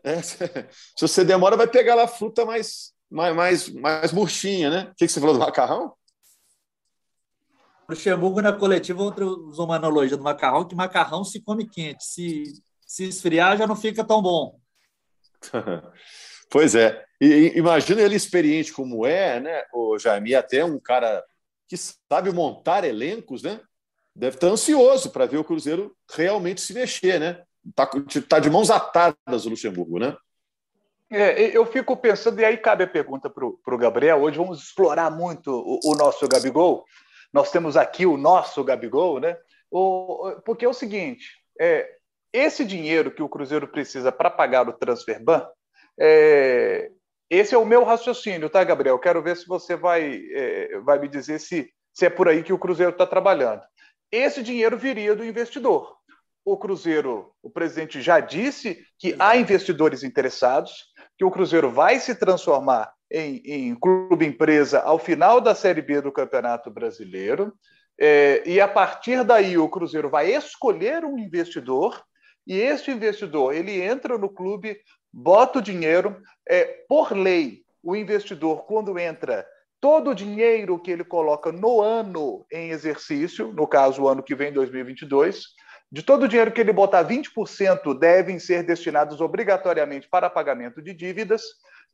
É, 0.03 0.21
se 0.21 1.01
você 1.01 1.25
demora, 1.25 1.57
vai 1.57 1.67
pegar 1.67 1.95
lá 1.95 2.03
a 2.03 2.07
fruta 2.07 2.45
mais, 2.45 2.93
mais, 3.09 3.35
mais, 3.35 3.69
mais 3.69 4.11
murchinha, 4.13 4.69
né? 4.69 4.89
O 4.91 4.95
que, 4.95 5.05
que 5.05 5.11
você 5.11 5.19
falou 5.19 5.35
do 5.35 5.39
macarrão? 5.39 5.93
O 7.87 7.91
Luxemburgo, 7.91 8.41
na 8.41 8.53
coletiva, 8.53 9.03
usou 9.03 9.65
uma 9.65 9.75
analogia 9.75 10.17
do 10.17 10.23
macarrão, 10.23 10.65
que 10.65 10.75
macarrão 10.75 11.23
se 11.23 11.41
come 11.41 11.67
quente. 11.67 12.03
Se, 12.05 12.43
se 12.85 13.09
esfriar, 13.09 13.57
já 13.57 13.67
não 13.67 13.75
fica 13.75 14.03
tão 14.03 14.21
bom. 14.21 14.59
pois 16.49 16.73
é. 16.73 17.03
E, 17.19 17.53
imagina 17.55 18.01
ele 18.01 18.15
experiente 18.15 18.71
como 18.71 19.05
é, 19.05 19.39
né, 19.39 19.63
o 19.73 19.97
Jaime, 19.99 20.33
até 20.35 20.63
um 20.63 20.79
cara 20.79 21.23
que 21.67 21.75
sabe 21.77 22.31
montar 22.31 22.83
elencos, 22.83 23.43
né? 23.43 23.59
Deve 24.15 24.37
estar 24.37 24.47
ansioso 24.47 25.09
para 25.09 25.25
ver 25.25 25.37
o 25.37 25.43
Cruzeiro 25.43 25.95
realmente 26.11 26.61
se 26.61 26.73
mexer, 26.73 27.19
né? 27.19 27.43
Está 27.67 27.89
tá 28.29 28.39
de 28.39 28.49
mãos 28.49 28.69
atadas 28.69 29.45
o 29.45 29.49
Luxemburgo, 29.49 29.99
né? 29.99 30.15
É, 31.09 31.55
eu 31.55 31.65
fico 31.65 31.95
pensando, 31.95 32.39
e 32.39 32.45
aí 32.45 32.57
cabe 32.57 32.83
a 32.83 32.87
pergunta 32.87 33.29
para 33.29 33.45
o 33.45 33.77
Gabriel. 33.77 34.21
Hoje 34.21 34.37
vamos 34.37 34.63
explorar 34.63 35.11
muito 35.11 35.51
o, 35.51 35.79
o, 35.91 35.95
nosso 35.95 36.27
Gabigol. 36.27 36.83
Nós 37.31 37.51
temos 37.51 37.77
aqui 37.77 38.05
o 38.05 38.17
nosso 38.17 38.63
Gabigol, 38.63 39.19
né? 39.19 39.37
O, 39.69 40.31
porque 40.45 40.65
é 40.65 40.69
o 40.69 40.73
seguinte: 40.73 41.25
é, 41.59 41.87
esse 42.33 42.65
dinheiro 42.65 43.11
que 43.11 43.21
o 43.21 43.29
Cruzeiro 43.29 43.67
precisa 43.67 44.11
para 44.11 44.29
pagar 44.29 44.67
o 44.67 44.73
transfer 44.73 45.23
ban, 45.23 45.47
é, 45.99 46.91
esse 47.29 47.55
é 47.55 47.57
o 47.57 47.65
meu 47.65 47.83
raciocínio, 47.83 48.49
tá, 48.49 48.63
Gabriel? 48.63 48.99
Quero 48.99 49.21
ver 49.21 49.35
se 49.35 49.47
você 49.47 49.75
vai, 49.75 50.21
é, 50.31 50.79
vai 50.79 50.99
me 50.99 51.07
dizer 51.07 51.39
se, 51.39 51.69
se 51.93 52.05
é 52.05 52.09
por 52.09 52.27
aí 52.27 52.43
que 52.43 52.53
o 52.53 52.59
Cruzeiro 52.59 52.91
está 52.91 53.05
trabalhando. 53.05 53.61
Esse 54.11 54.43
dinheiro 54.43 54.77
viria 54.77 55.15
do 55.15 55.25
investidor. 55.25 55.95
O 56.45 56.57
Cruzeiro, 56.57 57.31
o 57.41 57.49
presidente 57.49 58.01
já 58.01 58.19
disse 58.19 58.85
que 58.99 59.15
há 59.17 59.35
investidores 59.35 60.03
interessados, 60.03 60.85
que 61.17 61.25
o 61.25 61.31
Cruzeiro 61.31 61.71
vai 61.71 61.99
se 61.99 62.13
transformar 62.13 62.93
em, 63.11 63.41
em 63.45 63.75
clube 63.75 64.25
empresa 64.25 64.81
ao 64.81 64.99
final 64.99 65.41
da 65.41 65.55
Série 65.55 65.81
B 65.81 66.01
do 66.01 66.11
Campeonato 66.11 66.69
Brasileiro. 66.69 67.53
É, 67.99 68.43
e 68.45 68.59
a 68.59 68.67
partir 68.67 69.23
daí 69.23 69.57
o 69.57 69.69
Cruzeiro 69.69 70.09
vai 70.09 70.31
escolher 70.31 71.03
um 71.05 71.17
investidor 71.17 72.03
e 72.45 72.59
este 72.59 72.91
investidor 72.91 73.55
ele 73.55 73.81
entra 73.81 74.17
no 74.17 74.29
clube, 74.29 74.77
bota 75.15 75.59
o 75.59 75.61
dinheiro. 75.61 76.21
É, 76.47 76.83
por 76.89 77.13
lei, 77.13 77.61
o 77.81 77.95
investidor 77.95 78.65
quando 78.65 78.99
entra 78.99 79.47
todo 79.79 80.11
o 80.11 80.15
dinheiro 80.15 80.79
que 80.79 80.91
ele 80.91 81.03
coloca 81.03 81.51
no 81.51 81.81
ano 81.81 82.45
em 82.51 82.71
exercício, 82.71 83.53
no 83.53 83.67
caso 83.67 84.03
o 84.03 84.09
ano 84.09 84.23
que 84.23 84.35
vem 84.35 84.51
2022, 84.51 85.43
de 85.91 86.03
todo 86.03 86.23
o 86.23 86.27
dinheiro 86.27 86.51
que 86.51 86.59
ele 86.59 86.73
botar, 86.73 87.05
20% 87.05 87.97
devem 87.97 88.39
ser 88.39 88.63
destinados 88.63 89.21
obrigatoriamente 89.21 90.09
para 90.09 90.29
pagamento 90.29 90.81
de 90.81 90.93
dívidas. 90.93 91.43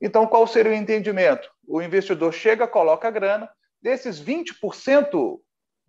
Então, 0.02 0.26
qual 0.26 0.48
seria 0.48 0.72
o 0.72 0.76
entendimento? 0.76 1.48
O 1.68 1.82
investidor 1.82 2.34
chega, 2.34 2.68
coloca 2.68 3.08
a 3.08 3.12
grana, 3.12 3.50
desses 3.82 4.24
20%, 4.24 5.40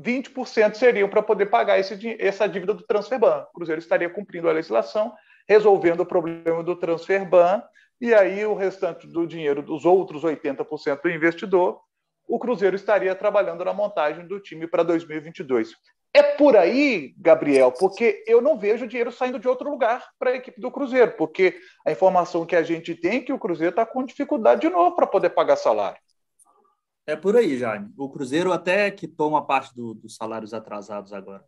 20% 0.03 0.75
seriam 0.75 1.09
para 1.09 1.23
poder 1.23 1.47
pagar 1.47 1.79
esse, 1.79 2.17
essa 2.21 2.47
dívida 2.49 2.75
do 2.75 2.83
transferban. 2.83 3.47
O 3.51 3.53
Cruzeiro 3.55 3.81
estaria 3.81 4.11
cumprindo 4.11 4.49
a 4.49 4.53
legislação, 4.53 5.13
resolvendo 5.49 6.01
o 6.01 6.07
problema 6.07 6.63
do 6.63 6.77
transferban, 6.77 7.63
e 8.01 8.13
aí 8.13 8.45
o 8.45 8.55
restante 8.55 9.07
do 9.07 9.27
dinheiro 9.27 9.63
dos 9.63 9.85
outros 9.85 10.23
80% 10.23 11.03
do 11.03 11.11
investidor, 11.11 11.81
o 12.27 12.39
Cruzeiro 12.39 12.77
estaria 12.77 13.15
trabalhando 13.15 13.65
na 13.65 13.73
montagem 13.73 14.27
do 14.27 14.41
time 14.41 14.67
para 14.67 14.83
2022. 14.83 15.73
É 16.15 16.23
por 16.23 16.57
aí, 16.57 17.15
Gabriel, 17.17 17.73
porque 17.73 18.23
eu 18.27 18.43
não 18.43 18.59
vejo 18.59 18.87
dinheiro 18.87 19.11
saindo 19.11 19.39
de 19.39 19.49
outro 19.49 19.71
lugar 19.71 20.07
para 20.19 20.31
a 20.31 20.37
equipe 20.37 20.61
do 20.61 20.71
Cruzeiro, 20.71 21.13
porque 21.17 21.59
a 21.87 21.91
informação 21.91 22.45
que 22.45 22.55
a 22.55 22.63
gente 22.63 22.95
tem 22.95 23.19
é 23.19 23.21
que 23.21 23.33
o 23.33 23.39
Cruzeiro 23.39 23.71
está 23.71 23.87
com 23.87 24.05
dificuldade 24.05 24.61
de 24.61 24.69
novo 24.69 24.95
para 24.95 25.07
poder 25.07 25.31
pagar 25.31 25.57
salário. 25.57 25.99
É 27.07 27.17
por 27.17 27.37
aí, 27.37 27.57
Jaime. 27.57 27.91
O 27.97 28.11
Cruzeiro 28.11 28.53
até 28.53 28.91
quitou 28.91 29.29
uma 29.29 29.45
parte 29.45 29.75
do, 29.75 29.95
dos 29.95 30.15
salários 30.15 30.53
atrasados 30.53 31.13
agora. 31.13 31.45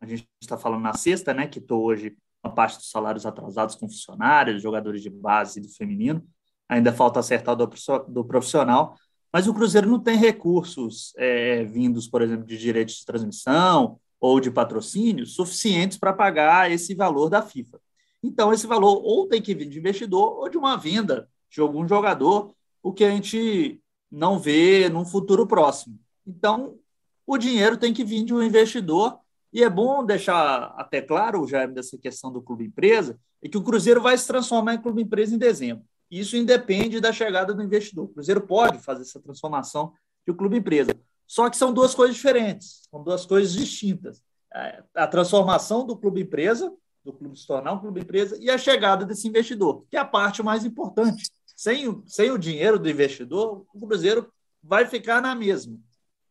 A 0.00 0.06
gente 0.06 0.26
está 0.40 0.56
falando 0.56 0.82
na 0.82 0.94
sexta, 0.94 1.34
né? 1.34 1.46
Quitou 1.46 1.82
hoje 1.82 2.10
uma 2.10 2.23
parte 2.50 2.78
dos 2.78 2.90
salários 2.90 3.26
atrasados 3.26 3.74
com 3.74 3.88
funcionários, 3.88 4.62
jogadores 4.62 5.02
de 5.02 5.10
base 5.10 5.60
do 5.60 5.68
feminino. 5.68 6.24
Ainda 6.68 6.92
falta 6.92 7.20
acertar 7.20 7.56
do 7.56 8.24
profissional. 8.24 8.96
Mas 9.32 9.48
o 9.48 9.54
Cruzeiro 9.54 9.88
não 9.88 9.98
tem 9.98 10.16
recursos 10.16 11.12
é, 11.16 11.64
vindos, 11.64 12.06
por 12.06 12.22
exemplo, 12.22 12.46
de 12.46 12.56
direitos 12.56 12.96
de 12.96 13.04
transmissão 13.04 13.98
ou 14.20 14.38
de 14.38 14.50
patrocínio 14.50 15.26
suficientes 15.26 15.98
para 15.98 16.12
pagar 16.12 16.70
esse 16.70 16.94
valor 16.94 17.28
da 17.28 17.42
FIFA. 17.42 17.80
Então, 18.22 18.52
esse 18.52 18.66
valor 18.66 19.02
ou 19.04 19.26
tem 19.26 19.42
que 19.42 19.54
vir 19.54 19.68
de 19.68 19.78
investidor 19.78 20.38
ou 20.38 20.48
de 20.48 20.56
uma 20.56 20.76
venda 20.76 21.28
de 21.50 21.60
algum 21.60 21.86
jogador, 21.86 22.54
o 22.82 22.92
que 22.92 23.04
a 23.04 23.10
gente 23.10 23.80
não 24.10 24.38
vê 24.38 24.88
num 24.88 25.04
futuro 25.04 25.46
próximo. 25.46 25.98
Então, 26.26 26.78
o 27.26 27.36
dinheiro 27.36 27.76
tem 27.76 27.92
que 27.92 28.04
vir 28.04 28.24
de 28.24 28.32
um 28.32 28.42
investidor, 28.42 29.18
e 29.54 29.62
é 29.62 29.70
bom 29.70 30.04
deixar 30.04 30.74
até 30.76 31.00
claro, 31.00 31.46
já 31.46 31.64
dessa 31.64 31.96
questão 31.96 32.32
do 32.32 32.42
clube 32.42 32.64
empresa, 32.64 33.16
é 33.40 33.48
que 33.48 33.56
o 33.56 33.62
Cruzeiro 33.62 34.02
vai 34.02 34.18
se 34.18 34.26
transformar 34.26 34.74
em 34.74 34.82
clube 34.82 35.00
empresa 35.00 35.32
em 35.32 35.38
dezembro. 35.38 35.84
Isso 36.10 36.36
independe 36.36 37.00
da 37.00 37.12
chegada 37.12 37.54
do 37.54 37.62
investidor. 37.62 38.06
O 38.06 38.08
Cruzeiro 38.08 38.40
pode 38.40 38.80
fazer 38.80 39.02
essa 39.02 39.20
transformação 39.20 39.92
de 40.26 40.34
clube 40.34 40.56
empresa. 40.56 40.90
Só 41.24 41.48
que 41.48 41.56
são 41.56 41.72
duas 41.72 41.94
coisas 41.94 42.16
diferentes, 42.16 42.82
são 42.90 43.04
duas 43.04 43.24
coisas 43.24 43.52
distintas. 43.52 44.20
É, 44.52 44.82
a 44.92 45.06
transformação 45.06 45.86
do 45.86 45.96
clube 45.96 46.22
empresa, 46.22 46.74
do 47.04 47.12
clube 47.12 47.38
se 47.38 47.46
tornar 47.46 47.74
um 47.74 47.78
clube 47.78 48.00
empresa, 48.00 48.36
e 48.40 48.50
a 48.50 48.58
chegada 48.58 49.04
desse 49.04 49.28
investidor, 49.28 49.84
que 49.88 49.96
é 49.96 50.00
a 50.00 50.04
parte 50.04 50.42
mais 50.42 50.64
importante. 50.64 51.30
Sem 51.54 51.86
o, 51.86 52.02
sem 52.08 52.32
o 52.32 52.38
dinheiro 52.38 52.76
do 52.76 52.90
investidor, 52.90 53.64
o 53.72 53.86
Cruzeiro 53.86 54.32
vai 54.60 54.84
ficar 54.84 55.22
na 55.22 55.32
mesma, 55.32 55.78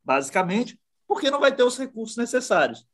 basicamente, 0.03 0.77
porque 1.07 1.31
não 1.31 1.39
vai 1.39 1.55
ter 1.55 1.63
os 1.63 1.77
recursos 1.77 2.17
necessários. 2.17 2.85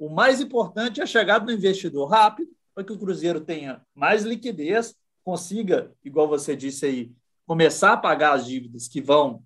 O 0.00 0.08
mais 0.08 0.40
importante 0.40 0.98
é 0.98 1.02
a 1.02 1.06
chegada 1.06 1.44
do 1.44 1.52
investidor 1.52 2.08
rápido, 2.08 2.50
para 2.74 2.82
que 2.82 2.90
o 2.90 2.98
Cruzeiro 2.98 3.38
tenha 3.38 3.82
mais 3.94 4.22
liquidez, 4.22 4.96
consiga, 5.22 5.92
igual 6.02 6.26
você 6.26 6.56
disse 6.56 6.86
aí, 6.86 7.12
começar 7.46 7.92
a 7.92 7.96
pagar 7.98 8.32
as 8.32 8.46
dívidas 8.46 8.88
que 8.88 9.02
vão 9.02 9.42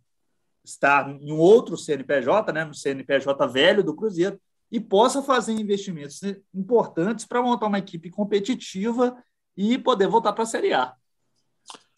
estar 0.65 1.11
em 1.11 1.33
um 1.33 1.39
outro 1.39 1.77
CNPJ, 1.77 2.53
né, 2.53 2.65
no 2.65 2.73
CNPJ 2.73 3.49
velho 3.49 3.83
do 3.83 3.97
Cruzeiro, 3.97 4.41
e 4.71 4.79
possa 4.79 5.21
fazer 5.23 5.53
investimentos 5.55 6.21
importantes 6.55 7.27
para 7.27 7.43
montar 7.43 7.67
uma 7.67 7.81
equipe 7.81 8.09
competitiva 8.09 9.17
e 9.57 9.77
poder 9.77 10.07
voltar 10.07 10.33
para 10.35 10.45
a 10.45 10.47
Série 10.47 10.73
A. 10.73 10.95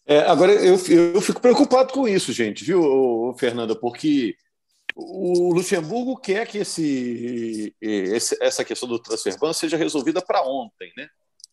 É, 0.03 0.21
agora, 0.21 0.53
eu, 0.53 0.77
eu 1.13 1.21
fico 1.21 1.39
preocupado 1.39 1.93
com 1.93 2.07
isso, 2.07 2.33
gente, 2.33 2.65
viu, 2.65 3.35
Fernanda? 3.37 3.75
Porque 3.75 4.35
o 4.95 5.53
Luxemburgo 5.53 6.17
quer 6.17 6.47
que 6.47 6.59
esse, 6.59 7.75
esse 7.81 8.37
essa 8.41 8.63
questão 8.63 8.87
do 8.87 8.99
transfer 8.99 9.37
ban 9.39 9.53
seja 9.53 9.77
resolvida 9.77 10.21
para 10.21 10.41
ontem, 10.41 10.91
né? 10.97 11.07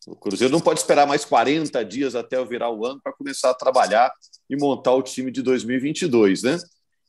O 0.07 0.15
Cruzeiro 0.15 0.51
não 0.51 0.61
pode 0.61 0.79
esperar 0.79 1.07
mais 1.07 1.25
40 1.25 1.83
dias 1.83 2.15
até 2.15 2.43
virar 2.45 2.69
o 2.69 2.85
ano 2.85 2.99
para 3.01 3.13
começar 3.13 3.49
a 3.49 3.55
trabalhar 3.55 4.11
e 4.49 4.55
montar 4.55 4.93
o 4.93 5.01
time 5.01 5.31
de 5.31 5.41
2022, 5.41 6.43
né? 6.43 6.57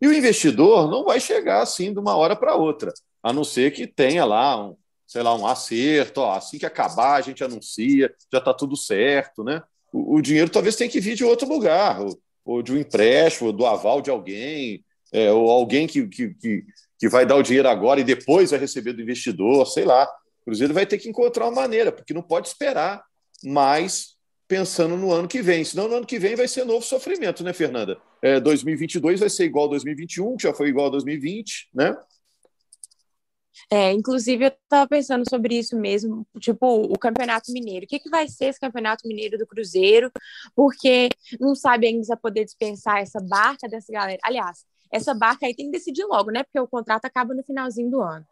E 0.01 0.07
o 0.07 0.13
investidor 0.13 0.91
não 0.91 1.05
vai 1.05 1.21
chegar 1.21 1.63
assim 1.63 1.93
de 1.93 1.99
uma 1.99 2.17
hora 2.17 2.35
para 2.35 2.55
outra, 2.55 2.93
a 3.23 3.33
não 3.33 3.45
ser 3.45 3.73
que 3.73 3.87
tenha 3.87 4.25
lá 4.25 4.63
um, 4.63 4.77
sei 5.07 5.23
lá, 5.23 5.35
um 5.35 5.47
acerto, 5.47 6.21
ó, 6.21 6.33
assim 6.35 6.59
que 6.59 6.67
acabar 6.67 7.17
a 7.17 7.21
gente 7.21 7.45
anuncia, 7.45 8.13
já 8.33 8.39
está 8.39 8.53
tudo 8.53 8.77
certo, 8.77 9.45
né? 9.45 9.63
O, 9.93 10.17
o, 10.17 10.23
dinheiro 10.23 10.51
talvez 10.51 10.77
tenha 10.77 10.91
que 10.91 11.01
vir 11.01 11.15
de 11.15 11.25
outro 11.25 11.49
lugar, 11.49 12.01
ou, 12.01 12.19
ou 12.45 12.63
de 12.63 12.73
um 12.73 12.79
empréstimo, 12.79 13.49
ou 13.49 13.53
do 13.53 13.65
aval 13.65 14.03
de 14.03 14.11
alguém, 14.11 14.85
É, 15.13 15.31
ou 15.33 15.51
alguém 15.51 15.87
que, 15.87 16.07
que, 16.09 16.35
que, 16.35 16.65
que 16.99 17.09
vai 17.09 17.25
dar 17.25 17.37
o 17.37 17.43
dinheiro 17.43 17.69
agora 17.69 18.01
e 18.01 18.05
depois 18.05 18.51
vai 18.51 18.61
receber 18.61 18.93
do 18.93 19.03
investidor, 19.03 19.67
sei 19.67 19.85
lá. 19.85 20.05
O 20.43 20.45
Cruzeiro 20.47 20.75
vai 20.75 20.87
ter 20.87 20.99
que 20.99 21.09
encontrar 21.09 21.47
uma 21.47 21.63
maneira, 21.63 21.91
porque 21.91 22.15
não 22.15 22.23
pode 22.23 22.49
esperar 22.49 23.03
mais 23.45 24.17
pensando 24.49 24.97
no 24.97 25.13
ano 25.13 25.29
que 25.29 25.43
vem. 25.43 25.65
Senão, 25.65 25.89
no 25.89 25.97
ano 25.97 26.07
que 26.07 26.19
vem 26.19 26.37
vai 26.37 26.49
ser 26.49 26.65
novo 26.65 26.85
sofrimento, 26.85 27.43
né, 27.43 27.53
Fernanda? 27.53 27.99
É, 28.23 28.41
2022 28.41 29.21
vai 29.21 29.31
ser 29.31 29.45
igual 29.45 29.67
a 29.67 29.71
2021, 29.71 30.37
que 30.37 30.45
já 30.45 30.55
foi 30.55 30.69
igual 30.69 30.87
a 30.87 30.91
2020, 30.91 31.69
né? 31.75 31.97
É, 33.71 33.91
inclusive, 33.93 34.45
eu 34.45 34.49
estava 34.49 34.87
pensando 34.87 35.25
sobre 35.29 35.59
isso 35.59 35.77
mesmo, 35.77 36.27
tipo, 36.39 36.67
o 36.67 36.99
Campeonato 36.99 37.53
Mineiro. 37.53 37.85
O 37.85 37.89
que, 37.89 37.99
que 37.99 38.09
vai 38.09 38.29
ser 38.29 38.47
esse 38.47 38.61
Campeonato 38.61 39.09
Mineiro 39.09 39.37
do 39.39 39.47
Cruzeiro? 39.47 40.11
Porque 40.55 41.09
não 41.41 41.55
sabe 41.55 41.89
ainda 41.89 42.05
se 42.05 42.17
poder 42.17 42.45
dispensar 42.45 42.99
essa 42.99 43.19
barca 43.21 43.69
dessa 43.69 43.93
galera. 43.93 44.19
Aliás, 44.23 44.65
essa 44.91 45.15
barca 45.15 45.47
aí 45.47 45.55
tem 45.55 45.67
que 45.67 45.73
decidir 45.73 46.05
logo, 46.05 46.31
né? 46.31 46.43
Porque 46.43 46.59
o 46.59 46.69
contrato 46.69 47.05
acaba 47.05 47.35
no 47.35 47.43
finalzinho 47.43 47.91
do 47.91 48.01
ano. 48.01 48.27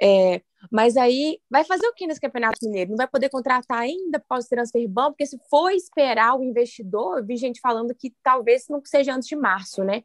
É, 0.00 0.40
mas 0.70 0.96
aí 0.96 1.38
vai 1.50 1.64
fazer 1.64 1.86
o 1.86 1.94
que 1.94 2.06
nesse 2.06 2.20
Campeonato 2.20 2.58
Mineiro? 2.62 2.90
Não 2.90 2.96
vai 2.96 3.06
poder 3.06 3.28
contratar 3.28 3.80
ainda 3.80 4.22
pós-transfer 4.28 4.86
ban, 4.88 5.10
porque 5.10 5.26
se 5.26 5.38
for 5.48 5.70
esperar 5.70 6.38
o 6.38 6.42
investidor, 6.42 7.24
vi 7.24 7.36
gente 7.36 7.60
falando 7.60 7.94
que 7.94 8.12
talvez 8.22 8.66
não 8.68 8.82
seja 8.84 9.14
antes 9.14 9.28
de 9.28 9.36
março, 9.36 9.84
né? 9.84 10.02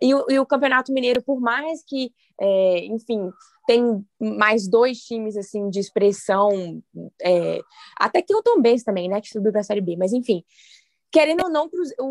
E 0.00 0.14
o, 0.14 0.26
e 0.28 0.38
o 0.38 0.46
Campeonato 0.46 0.92
Mineiro, 0.92 1.22
por 1.22 1.40
mais 1.40 1.82
que, 1.84 2.12
é, 2.40 2.84
enfim, 2.86 3.30
tem 3.66 4.04
mais 4.20 4.68
dois 4.68 4.98
times 4.98 5.36
assim 5.36 5.70
de 5.70 5.78
expressão, 5.78 6.82
é, 7.22 7.60
até 7.98 8.20
que 8.20 8.34
o 8.34 8.42
Tom 8.42 8.60
Benz 8.60 8.82
também, 8.82 9.08
né? 9.08 9.20
Que 9.20 9.28
subiu 9.28 9.52
para 9.52 9.60
a 9.60 9.64
Série 9.64 9.80
B, 9.80 9.96
mas 9.96 10.12
enfim 10.12 10.44
querendo 11.14 11.44
ou 11.44 11.48
não, 11.48 11.70
o, 12.00 12.02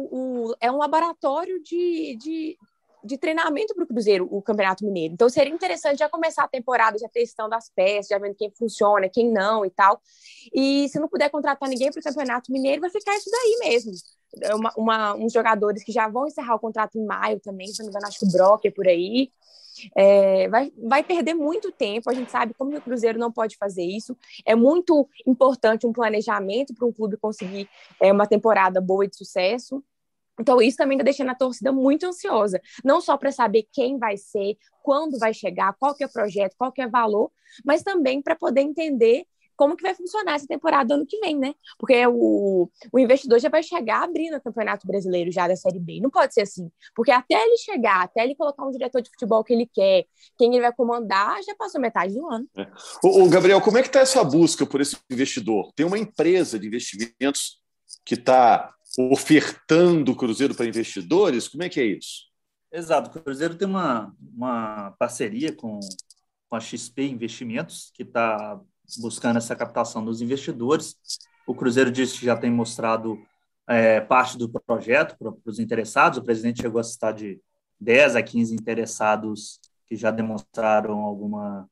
o, 0.50 0.56
é 0.62 0.72
um 0.72 0.78
laboratório 0.78 1.62
de, 1.62 2.16
de, 2.16 2.58
de 3.04 3.18
treinamento 3.18 3.74
para 3.76 3.84
o 3.84 3.88
Cruzeiro, 3.88 4.28
o 4.32 4.42
Campeonato 4.42 4.86
Mineiro. 4.86 5.14
Então 5.14 5.30
seria 5.30 5.54
interessante 5.54 6.00
já 6.00 6.10
começar 6.10 6.44
a 6.44 6.48
temporada 6.48 6.98
já 6.98 7.10
testando 7.10 7.54
as 7.56 7.70
peças, 7.70 8.08
já 8.08 8.18
vendo 8.18 8.36
quem 8.36 8.52
funciona, 8.52 9.10
quem 9.10 9.32
não 9.32 9.66
e 9.66 9.70
tal. 9.70 10.02
E 10.54 10.88
se 10.90 11.00
não 11.00 11.08
puder 11.08 11.30
contratar 11.30 11.68
ninguém 11.70 11.92
para 11.92 12.00
o 12.00 12.04
Campeonato 12.04 12.52
Mineiro, 12.52 12.82
vai 12.82 12.90
ficar 12.90 13.16
isso 13.16 13.30
daí 13.30 13.70
mesmo. 13.70 13.92
É 14.42 14.56
uma, 14.56 14.74
uma, 14.76 15.16
uns 15.16 15.32
jogadores 15.32 15.84
que 15.84 15.92
já 15.92 16.08
vão 16.08 16.28
encerrar 16.28 16.56
o 16.56 16.60
contrato 16.60 16.98
em 16.98 17.06
maio 17.06 17.40
também, 17.40 17.68
se 17.68 17.80
não 17.80 17.86
me 17.86 17.92
engano, 17.92 18.08
acho 18.08 18.20
que 18.20 18.26
o 18.26 18.32
Brock 18.32 18.66
é 18.66 18.72
por 18.72 18.88
aí. 18.88 19.32
É, 19.96 20.48
vai, 20.50 20.72
vai 20.78 21.04
perder 21.04 21.34
muito 21.34 21.72
tempo. 21.72 22.10
A 22.10 22.14
gente 22.14 22.32
sabe 22.32 22.54
como 22.54 22.76
o 22.76 22.82
Cruzeiro 22.82 23.20
não 23.20 23.32
pode 23.32 23.58
fazer 23.58 23.84
isso. 23.84 24.16
É 24.46 24.56
muito 24.56 25.08
importante 25.26 25.88
um 25.88 25.94
planejamento 25.94 26.74
para 26.74 26.88
um 26.88 26.92
clube 26.92 27.18
conseguir 27.18 27.70
é, 28.00 28.12
uma 28.12 28.28
temporada 28.28 28.80
boa 28.80 29.06
e 29.06 29.10
de 29.10 29.18
sucesso. 29.18 29.84
Então, 30.40 30.62
isso 30.62 30.78
também 30.78 30.98
está 30.98 31.04
deixando 31.04 31.30
a 31.30 31.36
torcida 31.36 31.72
muito 31.72 32.06
ansiosa, 32.06 32.60
não 32.84 33.00
só 33.00 33.18
para 33.18 33.32
saber 33.32 33.68
quem 33.72 33.98
vai 33.98 34.18
ser, 34.18 34.58
quando 34.82 35.20
vai 35.20 35.34
chegar, 35.34 35.74
qual 35.74 35.96
que 35.96 36.04
é 36.04 36.08
o 36.08 36.12
projeto, 36.12 36.56
qual 36.58 36.72
que 36.72 36.82
é 36.82 36.88
o 36.88 36.92
valor, 36.92 37.32
mas 37.64 37.84
também 37.84 38.22
para 38.22 38.36
poder 38.36 38.62
entender 38.62 39.26
como 39.56 39.76
que 39.76 39.84
vai 39.84 39.94
funcionar 39.94 40.36
essa 40.36 40.48
temporada 40.48 40.94
ano 40.96 41.06
que 41.06 41.20
vem, 41.20 41.38
né? 41.38 41.54
Porque 41.78 42.06
o, 42.08 42.70
o 42.92 43.00
investidor 43.00 43.40
já 43.40 43.50
vai 43.50 43.62
chegar 43.62 44.04
abrindo 44.04 44.36
o 44.36 44.42
Campeonato 44.42 44.88
Brasileiro 44.88 45.32
já 45.32 45.48
da 45.48 45.56
Série 45.56 45.80
B. 45.80 46.00
Não 46.02 46.10
pode 46.10 46.34
ser 46.34 46.42
assim. 46.42 46.72
Porque 46.96 47.12
até 47.12 47.36
ele 47.36 47.58
chegar, 47.58 48.02
até 48.02 48.24
ele 48.24 48.36
colocar 48.36 48.66
um 48.66 48.72
diretor 48.72 49.02
de 49.02 49.10
futebol 49.10 49.44
que 49.44 49.54
ele 49.54 49.70
quer, 49.72 50.06
quem 50.38 50.52
ele 50.54 50.62
vai 50.62 50.74
comandar, 50.74 51.42
já 51.44 51.56
passou 51.56 51.80
metade 51.80 52.14
do 52.14 52.28
ano. 52.28 52.48
É. 52.58 52.68
O, 53.04 53.24
o 53.24 53.30
Gabriel, 53.30 53.62
como 53.62 53.78
é 53.78 53.82
que 53.82 53.88
está 53.88 54.00
essa 54.00 54.24
busca 54.24 54.66
por 54.66 54.82
esse 54.82 54.98
investidor? 55.10 55.72
Tem 55.76 55.86
uma 55.86 56.00
empresa 56.00 56.58
de 56.58 56.68
investimentos 56.68 57.62
que 58.06 58.16
está 58.16 58.74
ofertando 58.98 60.12
o 60.12 60.16
Cruzeiro 60.16 60.56
para 60.56 60.66
investidores? 60.66 61.48
Como 61.48 61.64
é 61.64 61.70
que 61.70 61.80
é 61.80 61.86
isso? 61.86 62.24
Exato. 62.72 63.10
O 63.10 63.24
Cruzeiro 63.24 63.56
tem 63.56 63.68
uma, 63.68 64.16
uma 64.20 64.92
parceria 64.98 65.54
com, 65.54 65.80
com 66.50 66.56
a 66.56 66.60
XP 66.60 67.04
Investimentos, 67.04 67.92
que 67.94 68.04
está 68.04 68.60
buscando 69.00 69.38
essa 69.38 69.56
captação 69.56 70.04
dos 70.04 70.22
investidores. 70.22 70.96
O 71.46 71.54
Cruzeiro 71.54 71.92
disse 71.92 72.20
que 72.20 72.26
já 72.26 72.36
tem 72.36 72.52
mostrado 72.52 73.20
é, 73.68 74.02
parte 74.02 74.38
do 74.38 74.50
projeto 74.50 75.18
para 75.18 75.34
os 75.46 75.60
interessados. 75.60 76.18
O 76.18 76.24
presidente 76.24 76.62
chegou 76.62 76.80
a 76.80 76.84
citar 76.84 77.14
de 77.14 77.40
10 77.80 78.16
a 78.16 78.24
15 78.24 78.54
interessados 78.54 79.60
que 79.88 79.96
já 79.96 80.12
demonstraram 80.12 81.00
alguma, 81.00 81.70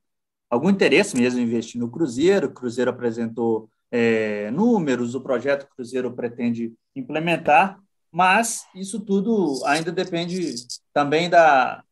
algum 0.50 0.70
interesse 0.70 1.16
mesmo 1.16 1.40
em 1.40 1.44
investir 1.44 1.80
no 1.80 1.90
Cruzeiro. 1.90 2.48
O 2.48 2.54
Cruzeiro 2.54 2.92
apresentou 2.92 3.70
é, 3.92 4.50
números, 4.52 5.14
o 5.14 5.22
projeto 5.22 5.68
Cruzeiro 5.76 6.12
pretende 6.14 6.74
implementar, 6.96 7.80
mas 8.12 8.66
isso 8.74 9.00
tudo 9.00 9.62
ainda 9.66 9.92
depende 9.92 10.56
também 10.94 11.30
da, 11.30 11.84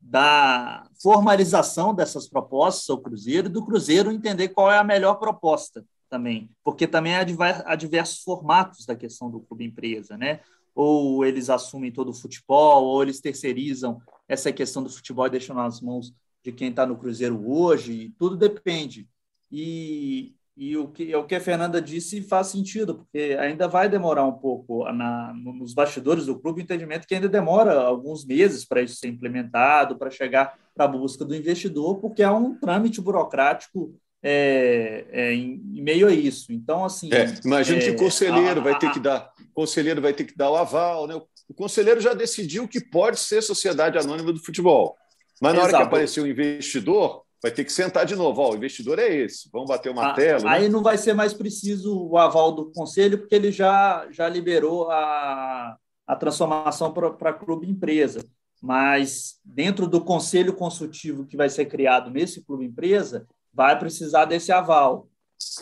da 0.00 0.86
formalização 1.00 1.94
dessas 1.94 2.28
propostas 2.28 2.90
ao 2.90 3.00
Cruzeiro 3.00 3.48
do 3.48 3.64
Cruzeiro 3.64 4.10
entender 4.10 4.48
qual 4.48 4.70
é 4.70 4.78
a 4.78 4.84
melhor 4.84 5.14
proposta 5.14 5.84
também, 6.10 6.50
porque 6.62 6.86
também 6.86 7.14
há 7.16 7.74
diversos 7.74 8.22
formatos 8.22 8.84
da 8.86 8.94
questão 8.94 9.30
do 9.30 9.40
clube 9.40 9.64
empresa, 9.64 10.16
né? 10.16 10.40
Ou 10.74 11.24
eles 11.24 11.50
assumem 11.50 11.90
todo 11.90 12.10
o 12.10 12.14
futebol, 12.14 12.84
ou 12.84 13.02
eles 13.02 13.20
terceirizam 13.20 14.00
essa 14.28 14.52
questão 14.52 14.82
do 14.82 14.90
futebol 14.90 15.26
e 15.26 15.30
deixam 15.30 15.56
nas 15.56 15.80
mãos 15.80 16.12
de 16.44 16.52
quem 16.52 16.68
está 16.68 16.84
no 16.84 16.96
Cruzeiro 16.96 17.50
hoje, 17.50 18.14
tudo 18.18 18.36
depende. 18.36 19.08
E, 19.50 20.34
e 20.56 20.76
o 20.76 20.86
que, 20.88 21.14
o 21.16 21.24
que 21.24 21.34
a 21.34 21.40
Fernanda 21.40 21.82
disse 21.82 22.22
faz 22.22 22.48
sentido, 22.48 22.94
porque 22.96 23.36
ainda 23.40 23.66
vai 23.66 23.88
demorar 23.88 24.24
um 24.24 24.32
pouco 24.32 24.84
na, 24.92 25.32
nos 25.34 25.74
bastidores 25.74 26.26
do 26.26 26.38
clube 26.38 26.60
o 26.60 26.62
entendimento 26.62 27.06
que 27.08 27.14
ainda 27.14 27.28
demora 27.28 27.80
alguns 27.80 28.24
meses 28.24 28.64
para 28.64 28.80
isso 28.80 28.96
ser 28.96 29.08
implementado, 29.08 29.96
para 29.96 30.10
chegar 30.10 30.56
para 30.74 30.84
a 30.84 30.88
busca 30.88 31.24
do 31.24 31.34
investidor, 31.34 31.98
porque 31.98 32.22
há 32.22 32.32
um 32.32 32.54
trâmite 32.54 33.00
burocrático 33.00 33.94
é, 34.22 35.04
é, 35.10 35.34
em, 35.34 35.60
meio 35.82 36.06
a 36.06 36.12
isso. 36.12 36.52
Então, 36.52 36.84
assim. 36.84 37.12
É, 37.12 37.34
imagino 37.44 37.80
que 37.80 37.90
o 37.90 37.94
é, 37.94 37.98
conselheiro 37.98 38.60
a, 38.60 38.64
vai 38.64 38.78
ter 38.78 38.92
que 38.92 39.00
dar, 39.00 39.30
conselheiro 39.52 40.00
vai 40.00 40.14
ter 40.14 40.24
que 40.24 40.36
dar 40.36 40.50
o 40.50 40.56
aval, 40.56 41.06
né? 41.06 41.20
O 41.48 41.52
conselheiro 41.52 42.00
já 42.00 42.14
decidiu 42.14 42.66
que 42.66 42.80
pode 42.80 43.20
ser 43.20 43.42
sociedade 43.42 43.98
anônima 43.98 44.32
do 44.32 44.42
futebol. 44.42 44.96
Mas 45.42 45.52
na 45.52 45.60
Exato. 45.60 45.74
hora 45.74 45.84
que 45.84 45.88
aparecer 45.88 46.20
o 46.20 46.26
investidor, 46.26 47.23
vai 47.44 47.50
ter 47.50 47.62
que 47.62 47.72
sentar 47.72 48.06
de 48.06 48.16
novo. 48.16 48.40
Ó, 48.40 48.52
o 48.52 48.56
investidor 48.56 48.98
é 48.98 49.14
esse, 49.14 49.50
vamos 49.52 49.68
bater 49.68 49.94
martelo. 49.94 50.48
Ah, 50.48 50.52
né? 50.52 50.56
Aí 50.56 50.68
não 50.70 50.82
vai 50.82 50.96
ser 50.96 51.12
mais 51.12 51.34
preciso 51.34 51.94
o 51.94 52.16
aval 52.16 52.52
do 52.52 52.72
conselho, 52.72 53.18
porque 53.18 53.34
ele 53.34 53.52
já, 53.52 54.08
já 54.10 54.26
liberou 54.26 54.90
a, 54.90 55.76
a 56.06 56.16
transformação 56.16 56.90
para 56.90 57.34
clube 57.34 57.68
empresa. 57.68 58.24
Mas 58.62 59.38
dentro 59.44 59.86
do 59.86 60.00
conselho 60.00 60.54
consultivo 60.54 61.26
que 61.26 61.36
vai 61.36 61.50
ser 61.50 61.66
criado 61.66 62.10
nesse 62.10 62.42
clube 62.42 62.64
empresa, 62.64 63.26
vai 63.52 63.78
precisar 63.78 64.24
desse 64.24 64.50
aval. 64.50 65.06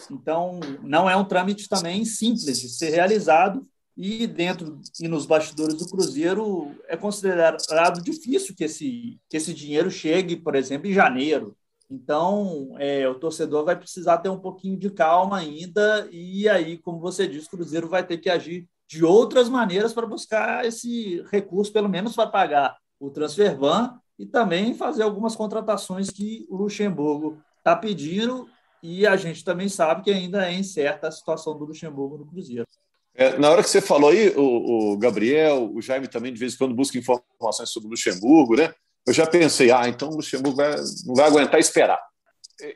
Então, 0.09 0.61
não 0.85 1.11
é 1.11 1.17
um 1.17 1.25
trâmite 1.25 1.69
também 1.69 2.05
simples 2.05 2.61
de 2.61 2.69
ser 2.69 2.91
realizado 2.91 3.67
e 3.97 4.29
dentro 4.29 4.81
e 5.01 5.09
nos 5.09 5.27
bastidores 5.27 5.75
do 5.75 5.89
Cruzeiro 5.89 6.77
é 6.87 6.97
considerado 6.97 8.01
difícil 8.01 8.55
que 8.55 8.63
esse, 8.63 9.19
que 9.29 9.37
esse 9.37 9.53
dinheiro 9.53 9.91
chegue, 9.91 10.37
por 10.37 10.55
exemplo, 10.55 10.87
em 10.87 10.93
janeiro. 10.93 11.57
Então, 11.93 12.75
é, 12.79 13.07
o 13.07 13.15
torcedor 13.15 13.67
vai 13.67 13.77
precisar 13.77 14.17
ter 14.17 14.31
um 14.31 14.39
pouquinho 14.39 14.79
de 14.79 14.89
calma 14.89 15.37
ainda, 15.37 16.09
e 16.11 16.49
aí, 16.49 16.79
como 16.79 16.99
você 16.99 17.29
disse, 17.29 17.49
o 17.49 17.51
Cruzeiro 17.51 17.87
vai 17.87 18.03
ter 18.03 18.17
que 18.17 18.31
agir 18.31 18.67
de 18.89 19.05
outras 19.05 19.47
maneiras 19.47 19.93
para 19.93 20.07
buscar 20.07 20.65
esse 20.65 21.23
recurso, 21.31 21.71
pelo 21.71 21.91
menos 21.91 22.15
para 22.15 22.31
pagar 22.31 22.79
o 22.99 23.11
transfer 23.11 23.59
ban 23.59 23.99
e 24.19 24.25
também 24.25 24.73
fazer 24.73 25.03
algumas 25.03 25.37
contratações 25.37 26.09
que 26.09 26.47
o 26.49 26.57
Luxemburgo 26.57 27.43
está 27.59 27.77
pedindo, 27.77 28.49
e 28.83 29.07
a 29.07 29.15
gente 29.15 29.45
também 29.45 29.69
sabe 29.69 30.03
que 30.03 30.11
ainda 30.11 30.49
é 30.49 30.55
incerta 30.55 31.09
a 31.09 31.13
situação 31.13 31.59
do 31.59 31.67
Luxemburgo 31.67 32.17
no 32.17 32.27
Cruzeiro. 32.27 32.67
É, 33.15 33.39
na 33.39 33.51
hora 33.51 33.63
que 33.63 33.69
você 33.69 33.83
falou 33.83 34.09
aí, 34.09 34.31
o, 34.31 34.95
o, 34.95 34.97
Gabriel, 34.97 35.71
o 35.75 35.83
Jaime 35.83 36.09
também 36.09 36.33
de 36.33 36.41
vez 36.41 36.55
em 36.55 36.57
quando 36.57 36.75
busca 36.75 36.97
informações 36.97 37.69
sobre 37.69 37.89
o 37.89 37.91
Luxemburgo, 37.91 38.57
né? 38.57 38.73
Eu 39.07 39.13
já 39.13 39.27
pensei, 39.27 39.71
ah, 39.71 39.89
então 39.89 40.09
o 40.09 40.17
Luxemburgo 40.17 40.57
vai, 40.57 40.75
não 41.07 41.15
vai 41.15 41.27
aguentar 41.27 41.59
esperar. 41.59 42.01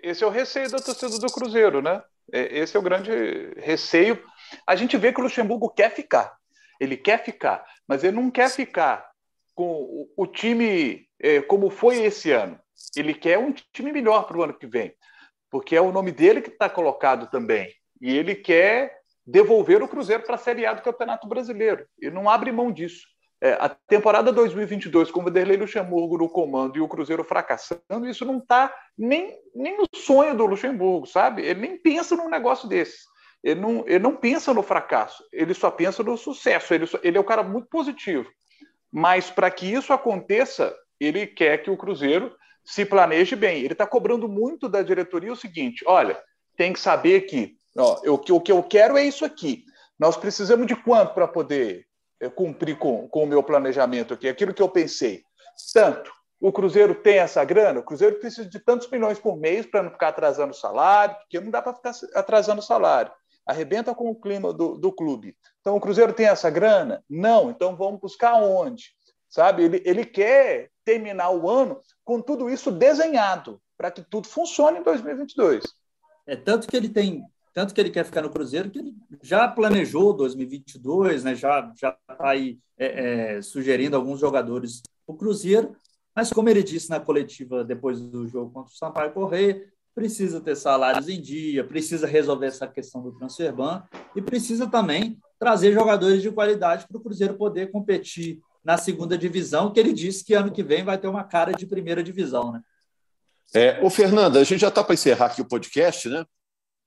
Esse 0.02 0.24
é 0.24 0.26
o 0.26 0.30
receio 0.30 0.70
da 0.70 0.78
torcida 0.78 1.18
do 1.18 1.32
Cruzeiro, 1.32 1.80
né? 1.80 2.02
Esse 2.32 2.76
é 2.76 2.80
o 2.80 2.82
grande 2.82 3.10
receio. 3.56 4.20
A 4.66 4.74
gente 4.74 4.96
vê 4.96 5.12
que 5.12 5.20
o 5.20 5.22
Luxemburgo 5.22 5.70
quer 5.70 5.94
ficar. 5.94 6.36
Ele 6.80 6.96
quer 6.96 7.24
ficar, 7.24 7.64
mas 7.86 8.02
ele 8.02 8.16
não 8.16 8.30
quer 8.30 8.50
ficar 8.50 9.08
com 9.54 10.08
o 10.16 10.26
time 10.26 11.06
é, 11.20 11.40
como 11.40 11.70
foi 11.70 12.02
esse 12.02 12.32
ano. 12.32 12.58
Ele 12.94 13.14
quer 13.14 13.38
um 13.38 13.52
time 13.72 13.92
melhor 13.92 14.26
para 14.26 14.36
o 14.36 14.42
ano 14.42 14.58
que 14.58 14.66
vem, 14.66 14.94
porque 15.50 15.74
é 15.76 15.80
o 15.80 15.92
nome 15.92 16.12
dele 16.12 16.42
que 16.42 16.50
está 16.50 16.68
colocado 16.68 17.30
também. 17.30 17.72
E 18.00 18.14
ele 18.14 18.34
quer 18.34 18.92
devolver 19.26 19.82
o 19.82 19.88
Cruzeiro 19.88 20.22
para 20.24 20.34
a 20.34 20.38
Série 20.38 20.66
A 20.66 20.74
do 20.74 20.82
Campeonato 20.82 21.26
Brasileiro. 21.26 21.86
Ele 21.98 22.14
não 22.14 22.28
abre 22.28 22.52
mão 22.52 22.70
disso. 22.70 23.06
É, 23.40 23.52
a 23.52 23.68
temporada 23.68 24.32
2022, 24.32 25.10
com 25.10 25.20
o 25.20 25.24
Vanderlei 25.24 25.58
Luxemburgo 25.58 26.16
no 26.16 26.28
comando 26.28 26.78
e 26.78 26.80
o 26.80 26.88
Cruzeiro 26.88 27.22
fracassando, 27.22 28.08
isso 28.08 28.24
não 28.24 28.38
está 28.38 28.74
nem, 28.96 29.38
nem 29.54 29.76
no 29.76 29.86
sonho 29.94 30.34
do 30.34 30.46
Luxemburgo, 30.46 31.06
sabe? 31.06 31.42
Ele 31.42 31.60
nem 31.60 31.76
pensa 31.76 32.16
num 32.16 32.30
negócio 32.30 32.66
desse. 32.68 33.04
Ele 33.44 33.60
não, 33.60 33.84
ele 33.86 33.98
não 33.98 34.16
pensa 34.16 34.54
no 34.54 34.62
fracasso, 34.62 35.22
ele 35.32 35.52
só 35.52 35.70
pensa 35.70 36.02
no 36.02 36.16
sucesso. 36.16 36.72
Ele, 36.72 36.86
ele 37.02 37.18
é 37.18 37.20
um 37.20 37.24
cara 37.24 37.42
muito 37.42 37.68
positivo. 37.68 38.26
Mas 38.90 39.30
para 39.30 39.50
que 39.50 39.66
isso 39.66 39.92
aconteça, 39.92 40.74
ele 40.98 41.26
quer 41.26 41.58
que 41.58 41.70
o 41.70 41.76
Cruzeiro 41.76 42.34
se 42.64 42.84
planeje 42.84 43.36
bem. 43.36 43.58
Ele 43.58 43.72
está 43.72 43.86
cobrando 43.86 44.28
muito 44.28 44.68
da 44.68 44.82
diretoria 44.82 45.32
o 45.32 45.36
seguinte: 45.36 45.84
olha, 45.86 46.18
tem 46.56 46.72
que 46.72 46.80
saber 46.80 47.22
que 47.22 47.56
ó, 47.76 48.00
eu, 48.02 48.14
o 48.14 48.40
que 48.40 48.50
eu 48.50 48.62
quero 48.62 48.96
é 48.96 49.04
isso 49.04 49.24
aqui. 49.24 49.64
Nós 49.98 50.16
precisamos 50.16 50.66
de 50.66 50.74
quanto 50.74 51.14
para 51.14 51.28
poder 51.28 51.86
cumprir 52.34 52.78
com, 52.78 53.08
com 53.08 53.24
o 53.24 53.26
meu 53.26 53.42
planejamento 53.42 54.14
aqui? 54.14 54.28
Aquilo 54.28 54.54
que 54.54 54.62
eu 54.62 54.68
pensei. 54.68 55.22
Tanto. 55.72 56.10
O 56.40 56.52
Cruzeiro 56.52 56.94
tem 56.94 57.18
essa 57.18 57.42
grana? 57.44 57.80
O 57.80 57.82
Cruzeiro 57.82 58.18
precisa 58.18 58.48
de 58.48 58.58
tantos 58.60 58.90
milhões 58.90 59.18
por 59.18 59.36
mês 59.36 59.64
para 59.64 59.82
não 59.82 59.90
ficar 59.90 60.08
atrasando 60.08 60.52
o 60.52 60.56
salário, 60.56 61.16
porque 61.16 61.40
não 61.40 61.50
dá 61.50 61.62
para 61.62 61.74
ficar 61.74 61.92
atrasando 62.14 62.60
o 62.60 62.64
salário. 62.64 63.10
Arrebenta 63.46 63.94
com 63.94 64.10
o 64.10 64.20
clima 64.20 64.52
do, 64.52 64.76
do 64.76 64.92
clube. 64.92 65.36
Então, 65.60 65.76
o 65.76 65.80
Cruzeiro 65.80 66.12
tem 66.12 66.26
essa 66.26 66.50
grana? 66.50 67.02
Não. 67.08 67.50
Então, 67.50 67.74
vamos 67.74 68.00
buscar 68.00 68.34
onde? 68.34 68.90
Sabe? 69.28 69.64
Ele, 69.64 69.82
ele 69.84 70.04
quer 70.04 70.70
terminar 70.84 71.30
o 71.30 71.48
ano 71.48 71.80
com 72.04 72.20
tudo 72.20 72.50
isso 72.50 72.70
desenhado, 72.70 73.60
para 73.76 73.90
que 73.90 74.02
tudo 74.02 74.28
funcione 74.28 74.78
em 74.78 74.82
2022. 74.82 75.64
É 76.26 76.36
tanto 76.36 76.68
que 76.68 76.76
ele 76.76 76.88
tem, 76.88 77.24
tanto 77.56 77.72
que 77.72 77.80
ele 77.80 77.88
quer 77.88 78.04
ficar 78.04 78.20
no 78.20 78.28
Cruzeiro, 78.28 78.68
que 78.68 78.78
ele 78.78 78.94
já 79.22 79.48
planejou 79.48 80.12
2022, 80.12 81.24
né? 81.24 81.34
Já 81.34 81.72
está 81.72 81.96
aí 82.18 82.58
é, 82.76 83.36
é, 83.36 83.42
sugerindo 83.42 83.96
alguns 83.96 84.20
jogadores 84.20 84.82
o 85.06 85.14
Cruzeiro, 85.14 85.74
mas 86.14 86.30
como 86.30 86.50
ele 86.50 86.62
disse 86.62 86.90
na 86.90 87.00
coletiva 87.00 87.64
depois 87.64 87.98
do 87.98 88.28
jogo 88.28 88.52
contra 88.52 88.70
o 88.70 88.76
Sampaio 88.76 89.10
Correia, 89.10 89.64
precisa 89.94 90.38
ter 90.38 90.54
salários 90.54 91.08
em 91.08 91.18
dia, 91.18 91.64
precisa 91.64 92.06
resolver 92.06 92.44
essa 92.44 92.66
questão 92.66 93.00
do 93.00 93.12
transfer 93.12 93.50
ban 93.54 93.82
e 94.14 94.20
precisa 94.20 94.66
também 94.66 95.18
trazer 95.38 95.72
jogadores 95.72 96.20
de 96.20 96.30
qualidade 96.30 96.86
para 96.86 96.98
o 96.98 97.00
Cruzeiro 97.00 97.38
poder 97.38 97.70
competir 97.70 98.38
na 98.62 98.76
segunda 98.76 99.16
divisão, 99.16 99.72
que 99.72 99.80
ele 99.80 99.94
disse 99.94 100.22
que 100.22 100.34
ano 100.34 100.52
que 100.52 100.62
vem 100.62 100.84
vai 100.84 100.98
ter 100.98 101.08
uma 101.08 101.24
cara 101.24 101.52
de 101.52 101.64
primeira 101.64 102.02
divisão, 102.02 102.52
né? 102.52 102.60
É, 103.54 103.82
ô, 103.82 103.88
Fernanda, 103.88 104.40
a 104.40 104.44
gente 104.44 104.60
já 104.60 104.68
está 104.68 104.84
para 104.84 104.92
encerrar 104.92 105.26
aqui 105.26 105.40
o 105.40 105.48
podcast, 105.48 106.06
né? 106.10 106.26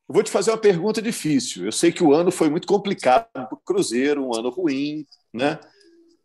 Eu 0.10 0.14
vou 0.16 0.24
te 0.24 0.32
fazer 0.32 0.50
uma 0.50 0.58
pergunta 0.58 1.00
difícil. 1.04 1.66
Eu 1.66 1.72
sei 1.72 1.92
que 1.92 2.04
o 2.04 2.16
ano 2.16 2.32
foi 2.32 2.50
muito 2.50 2.68
complicado 2.68 3.28
para 3.32 3.48
o 3.54 3.58
Cruzeiro, 3.58 4.26
um 4.26 4.36
ano 4.36 4.50
ruim, 4.50 5.06
né? 5.32 5.60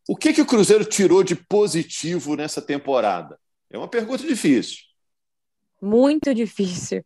O 0.09 0.17
que, 0.17 0.33
que 0.33 0.41
o 0.41 0.47
Cruzeiro 0.47 0.87
tirou 0.87 1.23
de 1.23 1.37
positivo 1.37 2.35
nessa 2.35 2.63
temporada? 2.63 3.39
É 3.71 3.77
uma 3.77 3.87
pergunta 3.87 4.27
difícil. 4.27 4.79
Muito 5.83 6.33
difícil. 6.35 7.05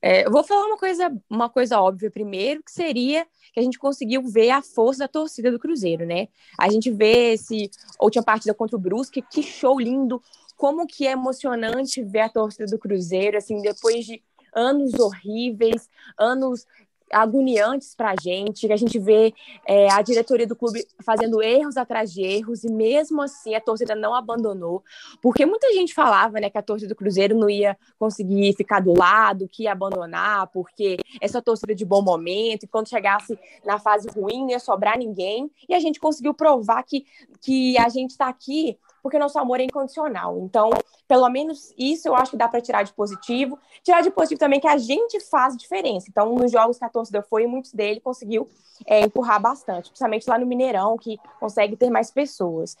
É, 0.00 0.24
eu 0.24 0.30
vou 0.30 0.44
falar 0.44 0.66
uma 0.66 0.78
coisa, 0.78 1.12
uma 1.28 1.48
coisa 1.50 1.80
óbvia 1.80 2.12
primeiro, 2.12 2.62
que 2.62 2.70
seria 2.70 3.26
que 3.52 3.58
a 3.58 3.62
gente 3.62 3.78
conseguiu 3.78 4.22
ver 4.22 4.50
a 4.50 4.62
força 4.62 5.00
da 5.00 5.08
torcida 5.08 5.50
do 5.50 5.58
Cruzeiro, 5.58 6.06
né? 6.06 6.28
A 6.56 6.68
gente 6.70 6.92
vê 6.92 7.32
esse 7.32 7.68
última 8.00 8.22
partida 8.22 8.54
contra 8.54 8.76
o 8.76 8.80
Brusque, 8.80 9.20
que 9.20 9.42
show 9.42 9.80
lindo, 9.80 10.22
como 10.56 10.86
que 10.86 11.08
é 11.08 11.10
emocionante 11.10 12.04
ver 12.04 12.20
a 12.20 12.28
torcida 12.28 12.66
do 12.66 12.78
Cruzeiro, 12.78 13.36
assim, 13.36 13.60
depois 13.60 14.04
de 14.04 14.22
anos 14.54 14.94
horríveis, 14.94 15.88
anos 16.18 16.66
agoniantes 17.12 17.94
para 17.94 18.10
a 18.10 18.14
gente, 18.20 18.66
que 18.66 18.72
a 18.72 18.76
gente 18.76 18.98
vê 18.98 19.32
é, 19.66 19.90
a 19.90 20.02
diretoria 20.02 20.46
do 20.46 20.56
clube 20.56 20.86
fazendo 21.04 21.42
erros 21.42 21.76
atrás 21.76 22.12
de 22.12 22.22
erros 22.22 22.64
e 22.64 22.72
mesmo 22.72 23.22
assim 23.22 23.54
a 23.54 23.60
torcida 23.60 23.94
não 23.94 24.14
abandonou, 24.14 24.82
porque 25.22 25.46
muita 25.46 25.72
gente 25.72 25.94
falava 25.94 26.40
né, 26.40 26.50
que 26.50 26.58
a 26.58 26.62
torcida 26.62 26.88
do 26.88 26.96
Cruzeiro 26.96 27.36
não 27.36 27.48
ia 27.48 27.76
conseguir 27.98 28.54
ficar 28.54 28.80
do 28.80 28.96
lado, 28.96 29.48
que 29.48 29.64
ia 29.64 29.72
abandonar, 29.72 30.48
porque 30.48 30.98
essa 31.20 31.40
torcida 31.40 31.74
de 31.74 31.84
bom 31.84 32.02
momento, 32.02 32.64
e 32.64 32.68
quando 32.68 32.88
chegasse 32.88 33.38
na 33.64 33.78
fase 33.78 34.08
ruim 34.08 34.42
não 34.42 34.50
ia 34.50 34.60
sobrar 34.60 34.98
ninguém, 34.98 35.50
e 35.68 35.74
a 35.74 35.80
gente 35.80 36.00
conseguiu 36.00 36.34
provar 36.34 36.82
que, 36.82 37.04
que 37.40 37.78
a 37.78 37.88
gente 37.88 38.10
está 38.10 38.28
aqui 38.28 38.78
porque 39.02 39.18
nosso 39.18 39.38
amor 39.38 39.60
é 39.60 39.64
incondicional. 39.64 40.38
Então, 40.38 40.70
pelo 41.06 41.28
menos 41.28 41.72
isso 41.76 42.08
eu 42.08 42.14
acho 42.14 42.32
que 42.32 42.36
dá 42.36 42.48
para 42.48 42.60
tirar 42.60 42.82
de 42.82 42.92
positivo. 42.92 43.58
Tirar 43.82 44.02
de 44.02 44.10
positivo 44.10 44.38
também 44.38 44.60
que 44.60 44.68
a 44.68 44.76
gente 44.76 45.20
faz 45.20 45.56
diferença. 45.56 46.06
Então, 46.08 46.34
nos 46.34 46.50
jogos 46.52 46.78
que 46.78 46.84
a 46.84 46.88
torcida 46.88 47.22
foi, 47.22 47.46
muitos 47.46 47.72
dele 47.72 48.00
conseguiu 48.00 48.48
é, 48.86 49.00
empurrar 49.00 49.40
bastante, 49.40 49.90
principalmente 49.90 50.28
lá 50.28 50.38
no 50.38 50.46
Mineirão, 50.46 50.96
que 50.96 51.18
consegue 51.40 51.76
ter 51.76 51.90
mais 51.90 52.10
pessoas. 52.10 52.76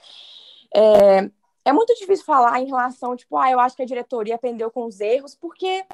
É, 0.74 1.30
é 1.64 1.72
muito 1.72 1.94
difícil 1.94 2.24
falar 2.24 2.60
em 2.60 2.66
relação, 2.66 3.16
tipo, 3.16 3.36
ah, 3.36 3.50
eu 3.50 3.60
acho 3.60 3.76
que 3.76 3.82
a 3.82 3.86
diretoria 3.86 4.34
aprendeu 4.34 4.70
com 4.70 4.86
os 4.86 5.00
erros, 5.00 5.34
porque 5.34 5.84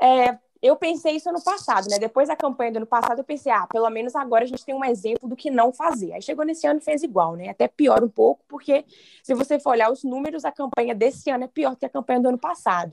é, 0.00 0.38
eu 0.62 0.76
pensei 0.76 1.16
isso 1.16 1.28
ano 1.28 1.42
passado, 1.42 1.86
né? 1.90 1.98
Depois 1.98 2.28
da 2.28 2.36
campanha 2.36 2.72
do 2.72 2.76
ano 2.78 2.86
passado, 2.86 3.18
eu 3.18 3.24
pensei, 3.24 3.52
ah, 3.52 3.66
pelo 3.66 3.88
menos 3.90 4.16
agora 4.16 4.44
a 4.44 4.46
gente 4.46 4.64
tem 4.64 4.74
um 4.74 4.84
exemplo 4.84 5.28
do 5.28 5.36
que 5.36 5.50
não 5.50 5.72
fazer. 5.72 6.12
Aí 6.12 6.22
chegou 6.22 6.44
nesse 6.44 6.66
ano 6.66 6.80
e 6.80 6.82
fez 6.82 7.02
igual, 7.02 7.36
né? 7.36 7.48
Até 7.48 7.68
pior 7.68 8.02
um 8.02 8.08
pouco, 8.08 8.42
porque 8.48 8.84
se 9.22 9.34
você 9.34 9.58
for 9.58 9.70
olhar 9.70 9.92
os 9.92 10.02
números, 10.04 10.44
a 10.44 10.52
campanha 10.52 10.94
desse 10.94 11.30
ano 11.30 11.44
é 11.44 11.48
pior 11.48 11.76
que 11.76 11.84
a 11.84 11.88
campanha 11.88 12.20
do 12.20 12.28
ano 12.28 12.38
passado. 12.38 12.92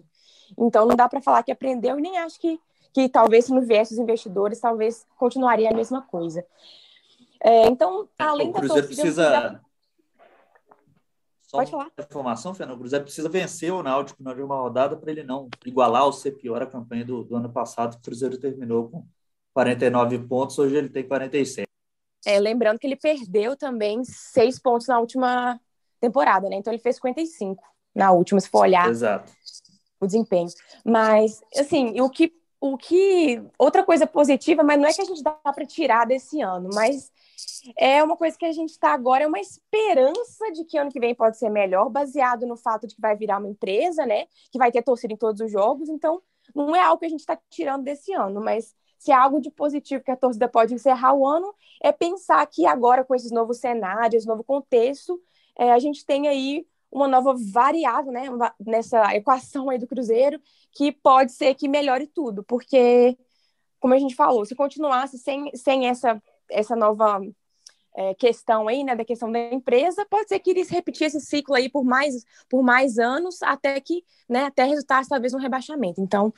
Então 0.58 0.86
não 0.86 0.96
dá 0.96 1.08
para 1.08 1.22
falar 1.22 1.44
que 1.44 1.52
aprendeu 1.52 1.98
e 1.98 2.02
nem 2.02 2.18
acho 2.18 2.40
que, 2.40 2.60
que 2.94 3.08
talvez 3.08 3.46
se 3.46 3.54
não 3.54 3.62
viesse 3.62 3.94
os 3.94 4.00
investidores, 4.00 4.60
talvez 4.60 5.06
continuaria 5.18 5.70
a 5.70 5.74
mesma 5.74 6.02
coisa. 6.02 6.46
É, 7.44 7.68
então, 7.68 8.08
além 8.20 8.50
o 8.50 8.54
Cruzeiro 8.54 8.82
da 8.82 8.88
torcida, 8.88 9.04
precisa 9.04 9.62
só 11.52 11.58
Pode 11.58 11.72
falar. 11.72 11.92
informação, 12.00 12.54
Fernando. 12.54 12.78
O 12.78 12.80
Cruzeiro 12.80 13.04
precisa 13.04 13.28
vencer 13.28 13.74
o 13.74 13.84
Náutico 13.84 14.24
na 14.24 14.30
última 14.32 14.56
rodada 14.56 14.96
para 14.96 15.12
ele 15.12 15.22
não 15.22 15.50
igualar 15.66 16.06
ou 16.06 16.14
ser 16.14 16.32
pior 16.32 16.62
a 16.62 16.66
campanha 16.66 17.04
do, 17.04 17.26
do 17.26 17.36
ano 17.36 17.52
passado. 17.52 17.96
O 17.96 18.02
Cruzeiro 18.02 18.38
terminou 18.38 18.90
com 18.90 19.06
49 19.54 20.20
pontos, 20.20 20.58
hoje 20.58 20.78
ele 20.78 20.88
tem 20.88 21.06
47. 21.06 21.68
É, 22.26 22.40
lembrando 22.40 22.80
que 22.80 22.88
ele 22.88 22.96
perdeu 22.96 23.58
também 23.58 24.02
seis 24.06 24.58
pontos 24.58 24.88
na 24.88 24.98
última 24.98 25.60
temporada, 26.00 26.48
né? 26.48 26.56
Então 26.56 26.72
ele 26.72 26.82
fez 26.82 26.96
55 26.96 27.62
na 27.94 28.14
última, 28.14 28.40
se 28.40 28.48
for 28.48 28.62
olhar 28.62 28.88
Exato. 28.88 29.30
o 30.00 30.06
desempenho. 30.06 30.48
Mas, 30.86 31.42
assim, 31.58 32.00
o 32.00 32.10
que, 32.10 32.32
o 32.62 32.78
que. 32.78 33.44
Outra 33.58 33.84
coisa 33.84 34.08
positiva, 34.08 34.64
mas 34.64 34.80
não 34.80 34.88
é 34.88 34.94
que 34.94 35.02
a 35.02 35.06
gente 35.06 35.22
dá 35.22 35.32
para 35.34 35.66
tirar 35.66 36.06
desse 36.06 36.40
ano, 36.40 36.70
mas 36.74 37.12
é 37.78 38.04
uma 38.04 38.18
coisa 38.18 38.38
que 38.38 38.46
a 38.46 38.52
gente 38.52 38.70
está 38.70 38.94
agora, 38.94 39.24
é 39.24 39.28
uma 39.28 39.40
esperança 39.40 40.52
de 40.52 40.66
que 40.66 40.78
ano 40.78 40.92
que 40.92 41.00
vem 41.00 41.16
pode 41.16 41.38
ser 41.38 41.50
melhor, 41.50 41.90
baseado 41.90 42.46
no 42.46 42.58
fato 42.58 42.88
de 42.88 42.96
que 42.96 43.02
vai 43.02 43.16
virar 43.16 43.38
uma 43.38 43.50
empresa, 43.50 44.06
né? 44.06 44.28
Que 44.52 44.58
vai 44.58 44.72
ter 44.72 44.82
torcida 44.82 45.14
em 45.14 45.18
todos 45.18 45.42
os 45.42 45.52
jogos. 45.52 45.90
Então, 45.90 46.22
não 46.56 46.76
é 46.76 46.82
algo 46.82 47.00
que 47.00 47.06
a 47.06 47.10
gente 47.10 47.22
está 47.22 47.38
tirando 47.50 47.84
desse 47.84 48.14
ano, 48.14 48.42
mas 48.42 48.76
se 48.98 49.12
é 49.12 49.16
algo 49.16 49.40
de 49.42 49.50
positivo 49.50 50.04
que 50.04 50.12
a 50.12 50.16
torcida 50.16 50.48
pode 50.48 50.74
encerrar 50.74 51.14
o 51.14 51.26
ano, 51.26 51.54
é 51.82 51.92
pensar 51.92 52.46
que 52.46 52.66
agora, 52.66 53.04
com 53.04 53.16
esses 53.16 53.32
novos 53.32 53.58
cenários, 53.58 54.26
novo 54.26 54.44
contexto, 54.44 55.20
é, 55.58 55.72
a 55.72 55.80
gente 55.80 56.06
tem 56.06 56.28
aí 56.28 56.68
uma 56.92 57.08
nova 57.08 57.34
variável, 57.52 58.12
né? 58.12 58.26
Nessa 58.60 59.16
equação 59.16 59.70
aí 59.70 59.80
do 59.80 59.88
Cruzeiro, 59.88 60.40
que 60.72 60.92
pode 60.92 61.32
ser 61.32 61.56
que 61.56 61.68
melhore 61.68 62.06
tudo, 62.06 62.44
porque, 62.44 63.18
como 63.80 63.94
a 63.94 63.98
gente 63.98 64.14
falou, 64.14 64.46
se 64.46 64.56
continuasse 64.56 65.18
sem, 65.18 65.50
sem 65.56 65.88
essa 65.88 66.22
essa 66.52 66.76
nova 66.76 67.22
é, 67.96 68.14
questão 68.14 68.68
aí, 68.68 68.84
né, 68.84 68.96
da 68.96 69.04
questão 69.04 69.32
da 69.32 69.40
empresa, 69.52 70.06
pode 70.10 70.30
ser 70.30 70.40
que 70.40 70.52
eles 70.52 70.70
repetir 70.70 71.08
esse 71.08 71.20
ciclo 71.20 71.56
aí 71.56 71.70
por 71.70 71.84
mais, 71.84 72.24
por 72.50 72.64
mais 72.64 72.98
anos, 72.98 73.42
até 73.44 73.80
que, 73.80 74.04
né, 74.30 74.46
até 74.46 74.64
resultar 74.64 75.06
talvez 75.08 75.34
um 75.34 75.40
rebaixamento. 75.40 76.02
Então, 76.02 76.34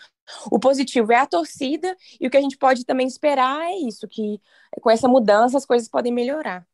o 0.51 0.59
positivo 0.59 1.11
é 1.11 1.17
a 1.17 1.27
torcida 1.27 1.95
e 2.19 2.27
o 2.27 2.29
que 2.29 2.37
a 2.37 2.41
gente 2.41 2.57
pode 2.57 2.85
também 2.85 3.07
esperar 3.07 3.61
é 3.69 3.75
isso, 3.75 4.07
que 4.07 4.39
com 4.81 4.89
essa 4.89 5.07
mudança 5.07 5.57
as 5.57 5.65
coisas 5.65 5.87
podem 5.87 6.11
melhorar. 6.11 6.65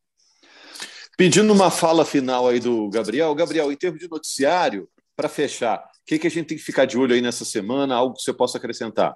Pedindo 1.16 1.52
uma 1.52 1.70
fala 1.70 2.04
final 2.04 2.48
aí 2.48 2.58
do 2.58 2.88
Gabriel. 2.88 3.34
Gabriel, 3.34 3.70
em 3.70 3.76
termos 3.76 4.00
de 4.00 4.08
noticiário, 4.08 4.88
para 5.14 5.28
fechar, 5.28 5.78
o 5.78 6.06
que, 6.06 6.18
que 6.18 6.26
a 6.26 6.30
gente 6.30 6.46
tem 6.46 6.56
que 6.56 6.64
ficar 6.64 6.86
de 6.86 6.96
olho 6.96 7.14
aí 7.14 7.20
nessa 7.20 7.44
semana? 7.44 7.94
Algo 7.94 8.14
que 8.14 8.22
você 8.22 8.32
possa 8.32 8.56
acrescentar? 8.56 9.14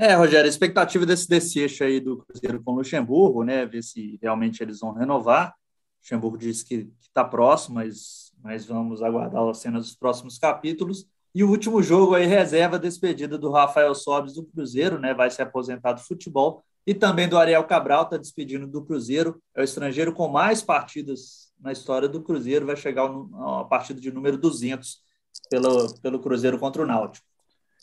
É, 0.00 0.14
Rogério, 0.14 0.46
a 0.46 0.48
expectativa 0.48 1.04
desse, 1.04 1.60
eixo 1.60 1.84
aí 1.84 2.00
do 2.00 2.24
Cruzeiro 2.24 2.62
com 2.64 2.72
o 2.72 2.76
Luxemburgo, 2.76 3.44
né? 3.44 3.66
Ver 3.66 3.82
se 3.82 4.18
realmente 4.22 4.62
eles 4.62 4.80
vão 4.80 4.94
renovar. 4.94 5.50
O 5.50 6.00
Luxemburgo 6.00 6.38
disse 6.38 6.64
que 6.64 6.88
está 7.02 7.22
próximo, 7.22 7.74
mas, 7.74 8.32
mas 8.42 8.64
vamos 8.64 9.02
aguardar 9.02 9.46
as 9.46 9.58
cenas 9.58 9.84
dos 9.84 9.94
próximos 9.94 10.38
capítulos. 10.38 11.06
E 11.34 11.44
o 11.44 11.50
último 11.50 11.82
jogo 11.82 12.14
aí, 12.14 12.24
reserva 12.24 12.78
despedida 12.78 13.36
do 13.36 13.50
Rafael 13.50 13.94
Sobes 13.94 14.32
do 14.32 14.42
Cruzeiro, 14.42 14.98
né? 14.98 15.12
Vai 15.12 15.30
se 15.30 15.42
aposentar 15.42 15.92
do 15.92 16.00
futebol. 16.00 16.64
E 16.86 16.94
também 16.94 17.28
do 17.28 17.36
Ariel 17.36 17.64
Cabral, 17.64 18.04
está 18.04 18.16
despedindo 18.16 18.66
do 18.66 18.82
Cruzeiro. 18.82 19.38
É 19.54 19.60
o 19.60 19.64
estrangeiro 19.64 20.14
com 20.14 20.28
mais 20.28 20.62
partidas 20.62 21.52
na 21.60 21.72
história 21.72 22.08
do 22.08 22.22
Cruzeiro, 22.22 22.64
vai 22.64 22.74
chegar 22.74 23.04
a 23.04 23.64
partida 23.64 24.00
de 24.00 24.10
número 24.10 24.38
200 24.38 25.02
pelo, 25.50 25.94
pelo 26.00 26.18
Cruzeiro 26.20 26.58
contra 26.58 26.80
o 26.80 26.86
Náutico. 26.86 27.26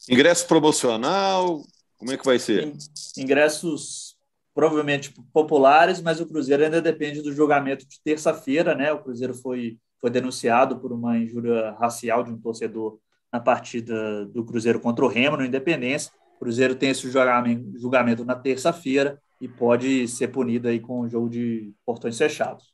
Ingresso 0.10 0.48
promocional, 0.48 1.62
como 1.98 2.12
é 2.12 2.18
que 2.18 2.26
vai 2.26 2.40
ser? 2.40 2.74
Ingressos 3.18 4.16
provavelmente 4.54 5.14
populares, 5.32 6.02
mas 6.02 6.20
o 6.20 6.26
Cruzeiro 6.26 6.64
ainda 6.64 6.82
depende 6.82 7.22
do 7.22 7.32
julgamento 7.32 7.88
de 7.88 8.00
terça-feira, 8.04 8.74
né? 8.74 8.92
O 8.92 9.04
Cruzeiro 9.04 9.34
foi, 9.34 9.78
foi 10.02 10.10
denunciado 10.10 10.80
por 10.80 10.92
uma 10.92 11.18
injúria 11.18 11.72
racial 11.80 12.24
de 12.24 12.32
um 12.32 12.40
torcedor 12.40 13.00
na 13.32 13.40
partida 13.40 14.26
do 14.26 14.44
Cruzeiro 14.44 14.80
contra 14.80 15.06
o 15.06 15.08
Remo, 15.08 15.38
no 15.38 15.46
Independência. 15.46 16.12
O 16.36 16.40
Cruzeiro 16.40 16.76
tem 16.76 16.90
esse 16.90 17.08
julgamento, 17.10 17.80
julgamento 17.80 18.26
na 18.26 18.36
terça-feira 18.36 19.22
e 19.40 19.48
pode 19.48 20.08
ser 20.08 20.30
punido 20.30 20.68
aí 20.68 20.80
com 20.80 21.02
um 21.02 21.10
jogo 21.10 21.30
de 21.30 21.72
portões 21.86 22.18
fechados. 22.18 22.74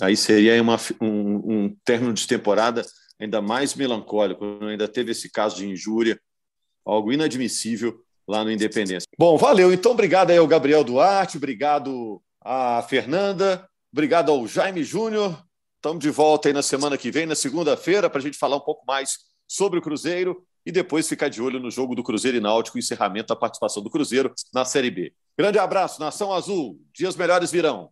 Aí 0.00 0.16
seria 0.16 0.60
uma, 0.60 0.76
um, 1.00 1.36
um 1.36 1.76
término 1.84 2.12
de 2.12 2.26
temporada 2.26 2.82
ainda 3.18 3.40
mais 3.40 3.74
melancólico, 3.74 4.44
ainda 4.62 4.88
teve 4.88 5.12
esse 5.12 5.30
caso 5.30 5.56
de 5.56 5.68
injúria, 5.68 6.20
algo 6.84 7.12
inadmissível 7.12 8.02
lá 8.26 8.44
no 8.44 8.50
Independência. 8.50 9.06
Bom, 9.18 9.36
valeu. 9.36 9.72
Então, 9.72 9.92
obrigado 9.92 10.30
aí 10.30 10.38
ao 10.38 10.46
Gabriel 10.46 10.84
Duarte, 10.84 11.36
obrigado 11.36 12.22
à 12.40 12.82
Fernanda, 12.82 13.68
obrigado 13.92 14.30
ao 14.30 14.46
Jaime 14.46 14.82
Júnior. 14.82 15.42
Estamos 15.76 16.00
de 16.00 16.10
volta 16.10 16.48
aí 16.48 16.52
na 16.52 16.62
semana 16.62 16.98
que 16.98 17.10
vem, 17.10 17.24
na 17.24 17.34
segunda-feira, 17.34 18.10
para 18.10 18.18
a 18.18 18.22
gente 18.22 18.36
falar 18.36 18.56
um 18.56 18.60
pouco 18.60 18.84
mais 18.86 19.18
sobre 19.48 19.78
o 19.78 19.82
Cruzeiro 19.82 20.44
e 20.64 20.70
depois 20.70 21.08
ficar 21.08 21.28
de 21.28 21.40
olho 21.40 21.58
no 21.58 21.70
jogo 21.70 21.94
do 21.94 22.02
Cruzeiro 22.02 22.36
e 22.36 22.40
Náutico, 22.40 22.78
encerramento 22.78 23.28
da 23.28 23.36
participação 23.36 23.82
do 23.82 23.90
Cruzeiro 23.90 24.32
na 24.52 24.64
Série 24.64 24.90
B. 24.90 25.12
Grande 25.38 25.58
abraço, 25.58 26.00
Nação 26.00 26.32
Azul. 26.32 26.78
Dias 26.94 27.16
melhores 27.16 27.50
virão. 27.50 27.90